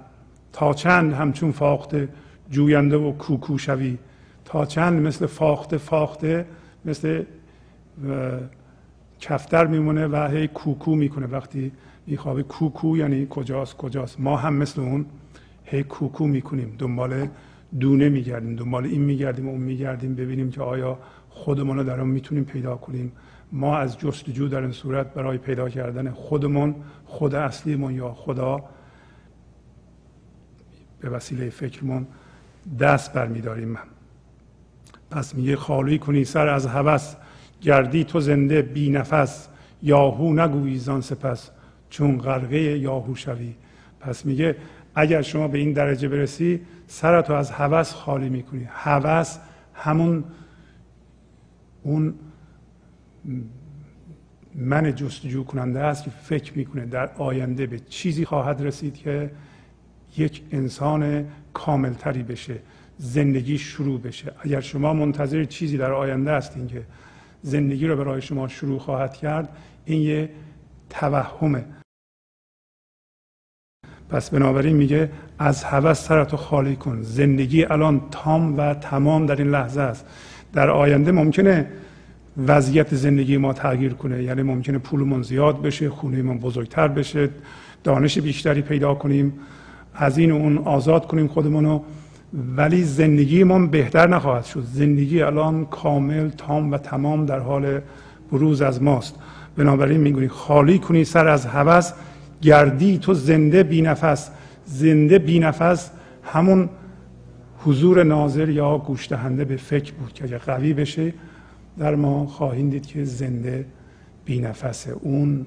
[0.54, 2.10] تا چند همچون فاخته
[2.52, 3.98] جوینده و کوکو شوی
[4.46, 6.46] تا چند مثل فاخته فاخته
[6.86, 7.24] مثل
[9.20, 11.26] کفتر میمونه و هی کوکو می‌کنه.
[11.26, 11.72] وقتی
[12.08, 15.06] میخوابه کوکو یعنی کجاست کجاست؟ ما هم مثل اون
[15.66, 16.76] هی کوکو می‌کنیم.
[16.80, 17.28] دنبال
[17.80, 21.00] دونه میگردیم دنبال این میگردیم اون میگردیم ببینیم که آیا
[21.30, 23.12] خودمون رو در اون می‌تونیم پیدا کنیم.
[23.52, 28.64] ما از جستجو در این صورت برای پیدا کردن خودمون خود اصلیمون یا خدا
[31.00, 32.08] به وسیله فکرمون
[32.80, 33.78] دست برمیداریم.
[35.12, 37.16] پس میگه خالی کنی سر از هوس
[37.62, 39.48] گردی تو زنده بی نفس.
[39.84, 41.52] یاهو نگویی زان سپس
[41.90, 43.56] چون غرقه یاهو شوی.
[44.00, 44.56] پس میگه
[44.96, 48.68] اگر شما به این درجه برسی سرتو از هوس خالی می‌کنی.
[48.70, 49.38] هوس
[49.74, 50.24] همون
[51.84, 52.14] اون
[54.56, 59.32] من جستجو کننده است که فکر می‌کنه در آینده به چیزی خواهد رسید که
[60.18, 62.60] یک انسان کاملتری بشه
[62.98, 64.32] زندگی شروع بشه.
[64.40, 66.84] اگر شما منتظر چیزی در آینده هستین که
[67.42, 69.50] زندگی رو برای شما شروع خواهد کرد
[69.86, 70.30] این یه
[70.90, 71.66] توهمه.
[74.10, 77.02] پس بنابراین میگه از هوس سرتو خالی کن.
[77.02, 80.06] زندگی الان تام و تمام در این لحظه است.
[80.54, 81.68] در آینده ممکنه
[82.48, 84.24] وضعیت زندگی ما تغییر کنه.
[84.24, 87.30] یعنی ممکنه پولمون زیاد بشه خونهمون بزرگتر بشه
[87.84, 89.34] دانش بیشتری پیدا کنیم
[89.96, 91.82] از این اون آزاد کنیم خودمونو.
[92.58, 94.64] ولی زندگی ما بهتر نخواهد شد.
[94.74, 97.80] زندگی الان کامل تام و تمام در حال
[98.32, 99.16] بروز از ماست.
[99.58, 101.92] بنابراین می‌گوییم خالی کنی سر از هوس.
[102.46, 104.30] گردی تو زنده بی نفس
[104.66, 105.92] زنده بی نفس
[106.24, 106.70] همون
[107.58, 111.14] حضور ناظر یا گوش دهنده به فکر بود که اگر قوی بشه
[111.78, 113.66] در ما خواهیم دید که زنده
[114.26, 115.46] بی نفسه اون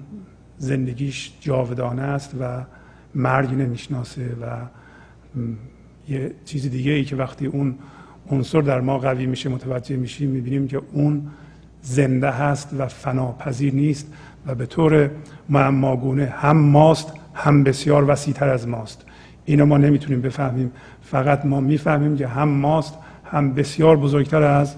[0.59, 2.65] زندگیش جاودانه است و
[3.15, 4.57] مرگ نمی‌شناسه و
[6.09, 7.75] یه چیز دیگه ای که وقتی اون
[8.31, 11.31] عنصر در ما قوی میشه متوجه میشیم می‌بینیم که اون
[11.83, 14.13] زنده هست و فناپذیر نیست.
[14.47, 15.11] و به طور
[15.49, 19.05] معماگونه هم ماست هم بسیار وسیعتر از ماست.
[19.45, 20.73] اینو ما نمی‌تونیم بفهمیم.
[21.03, 24.77] فقط ما می‌فهمیم که هم ماست هم بسیار بزرگتر از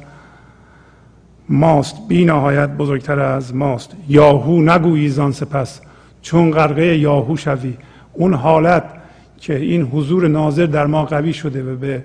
[1.48, 2.08] ماست.
[2.08, 3.96] بی نهایت بزرگتر از ماست.
[4.08, 5.80] یاهو نگویی زان سپس
[6.22, 7.76] چون غرقه یاهو شوی.
[8.12, 8.84] اون حالت
[9.40, 12.02] که این حضور ناظر در ما قوی شده و به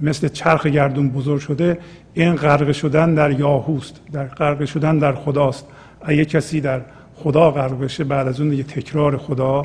[0.00, 1.78] مثل چرخ گردون بزرگ شده
[2.14, 5.66] این غرق شدن در یاهوست در غرق شدن در خداست.
[6.04, 6.80] اگه کسی در
[7.16, 9.62] خدا غرق بشه بعد از اون دیگه تکرار خدا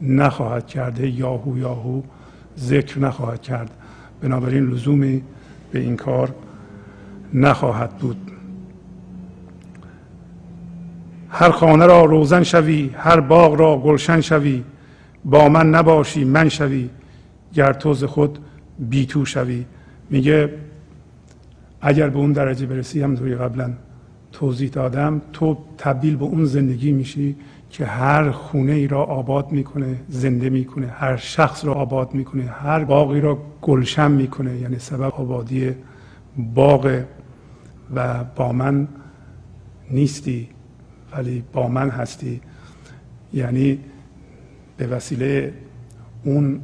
[0.00, 2.02] نخواهد کرده یاهو یاهو
[2.58, 3.70] ذکر نخواهد کرد.
[4.20, 5.22] بنابراین لزومی
[5.72, 6.34] به این کار
[7.34, 8.16] نخواهد بود.
[11.28, 14.64] هر خانه را روزن شوی هر باغ را گلشن شوی
[15.24, 16.90] با من نباشی من شوی
[17.54, 18.38] گر تو خود
[18.78, 19.64] بی تو شوی.
[20.10, 20.54] میگه
[21.80, 23.72] اگر به اون درجه برسی هم توی قبلا
[24.32, 27.36] توضیح دادم تو تبدیل به اون زندگی میشی
[27.70, 32.84] که هر خونه ای را آباد می‌کنه زنده می‌کنه هر شخص را آباد می‌کنه هر
[32.84, 34.56] باقی را گلشن می‌کنه.
[34.56, 35.70] یعنی سبب آبادی
[36.54, 37.02] باغ
[37.94, 38.88] و با من
[39.90, 40.48] نیستی
[41.12, 42.40] ولی با من هستی.
[43.34, 43.78] یعنی
[44.76, 45.52] به وسیله
[46.24, 46.60] اون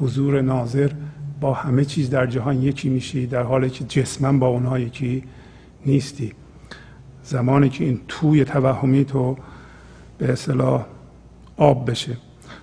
[0.00, 0.90] حضور ناظر
[1.40, 5.22] با همه چیز در جهان یکی میشی در حالی که جسمن با اونها یکی
[5.86, 6.32] نیستی.
[7.24, 9.36] زمانی که این توی توهمی تو
[10.18, 10.86] به اصطلاح
[11.56, 12.16] آب بشه.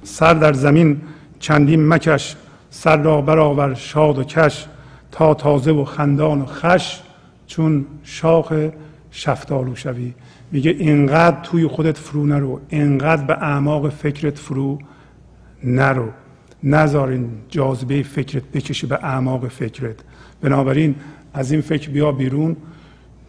[0.04, 1.02] سر در زمین
[1.40, 2.36] چندین مکش
[2.70, 4.66] سر را برآور شاد و کش
[5.12, 7.02] تا تازه و خندان و خش
[7.48, 8.54] چون شاخ
[9.12, 10.14] شفتالو شوی.
[10.52, 14.80] میگه اینقدر توی خودت فرو نرو اینقدر به اعماق فکرت فرو
[15.64, 16.10] نرو.
[16.64, 19.96] نذار این جاذبه فکرت بکشه به اعماق فکرت.
[20.42, 20.96] بنابراین
[21.34, 22.56] از این فکر بیا بیرون.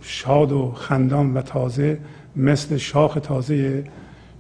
[0.03, 2.01] شاد و خندان و تازه
[2.37, 3.85] مثل شاخ تازه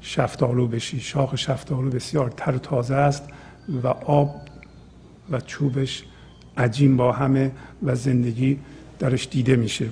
[0.00, 1.00] شفتالو بشی.
[1.00, 3.28] شاخ شفتالو بسیار تر و تازه است
[3.82, 4.34] و آب
[5.30, 6.04] و چوبش
[6.56, 7.50] عجین با همه
[7.82, 8.58] و زندگی
[8.98, 9.86] درش دیده میشه.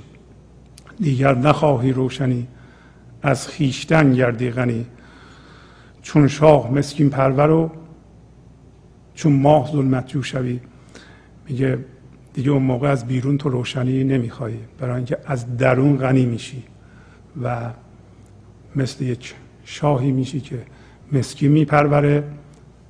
[1.00, 2.46] دیگر نخواهی روشنی
[3.22, 4.86] از خیشتن گردی غنی.
[6.02, 7.70] چون شاه مسکین پرور و
[9.14, 10.60] چون ماه ظلمت جو شوی.
[11.48, 11.78] میگه
[12.38, 16.62] دیگه اون موقع از بیرون تو روشنی نمیخوایی برای اینکه از درون غنی میشی
[17.42, 17.70] و
[18.76, 19.34] مثل یک
[19.64, 20.58] شاهی میشی که
[21.12, 22.24] مسکین میپروره.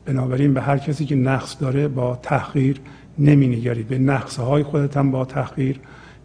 [0.05, 2.81] بنابراین به هر کسی که نقص داره با تحقیر
[3.19, 3.83] نمینگری.
[3.83, 5.81] به نقص های خودت هم با تحقیر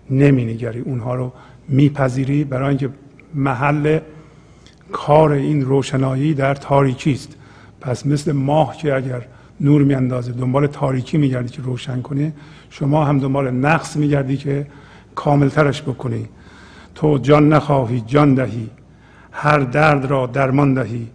[0.10, 0.80] نمینگری.
[0.80, 1.34] اونها رو
[1.68, 2.90] میپذیری برای اینکه
[3.34, 4.00] محل
[4.92, 7.36] کار این روشنایی در تاریکی است.
[7.82, 9.28] پس مثل ماه که اگر
[9.62, 12.34] نور میاندازه دنبال تاریکی میگردی که روشن کنه
[12.76, 14.68] شما هم دنبال نقص میگردی که
[15.16, 16.28] کاملترش بکنی.
[16.96, 18.70] تو جان نخواهی جان دهی.
[19.32, 21.08] هر درد را درمان دهی.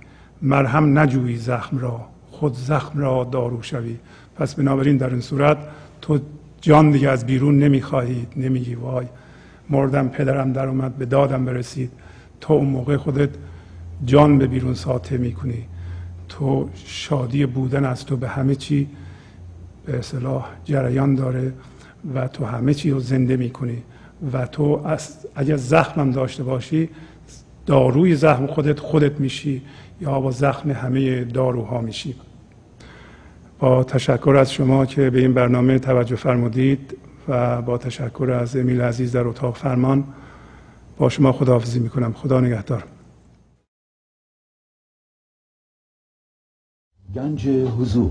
[0.43, 2.01] مرهم نجویی زخم را.
[2.31, 3.97] خود زخم را دارو شوی.
[4.37, 5.59] پس بنابراین در این صورت
[6.03, 6.19] تو
[6.61, 8.27] جان دیگه از بیرون نمی‌خواهی.
[8.37, 9.07] نمیگی وای
[9.71, 11.91] مردم پدرم در اومد به دادم برسید.
[12.41, 13.31] تو اون موقع خودت
[14.05, 15.65] جان به بیرون ساطع می‌کنی.
[16.29, 18.89] تو شادی بودن از تو به همه چی
[19.89, 21.53] به اصلاح جریان داره
[22.15, 23.83] و تو همه چی رو زنده می‌کنی
[24.33, 24.97] و تو
[25.35, 26.89] اگر زخمم داشته باشی
[27.67, 29.63] داروی زخم خودت خودت میشی
[30.01, 32.15] یا با زخم همه داروها میشی.
[33.59, 36.97] با تشکر از شما که به این برنامه توجه فرمودید
[37.29, 40.05] و با تشکر از امیل عزیز در اتاق فرمان
[40.97, 42.13] با شما خداحافظی می‌کنم.
[42.13, 42.85] خدا نگهدار.
[47.15, 48.11] گنج حضور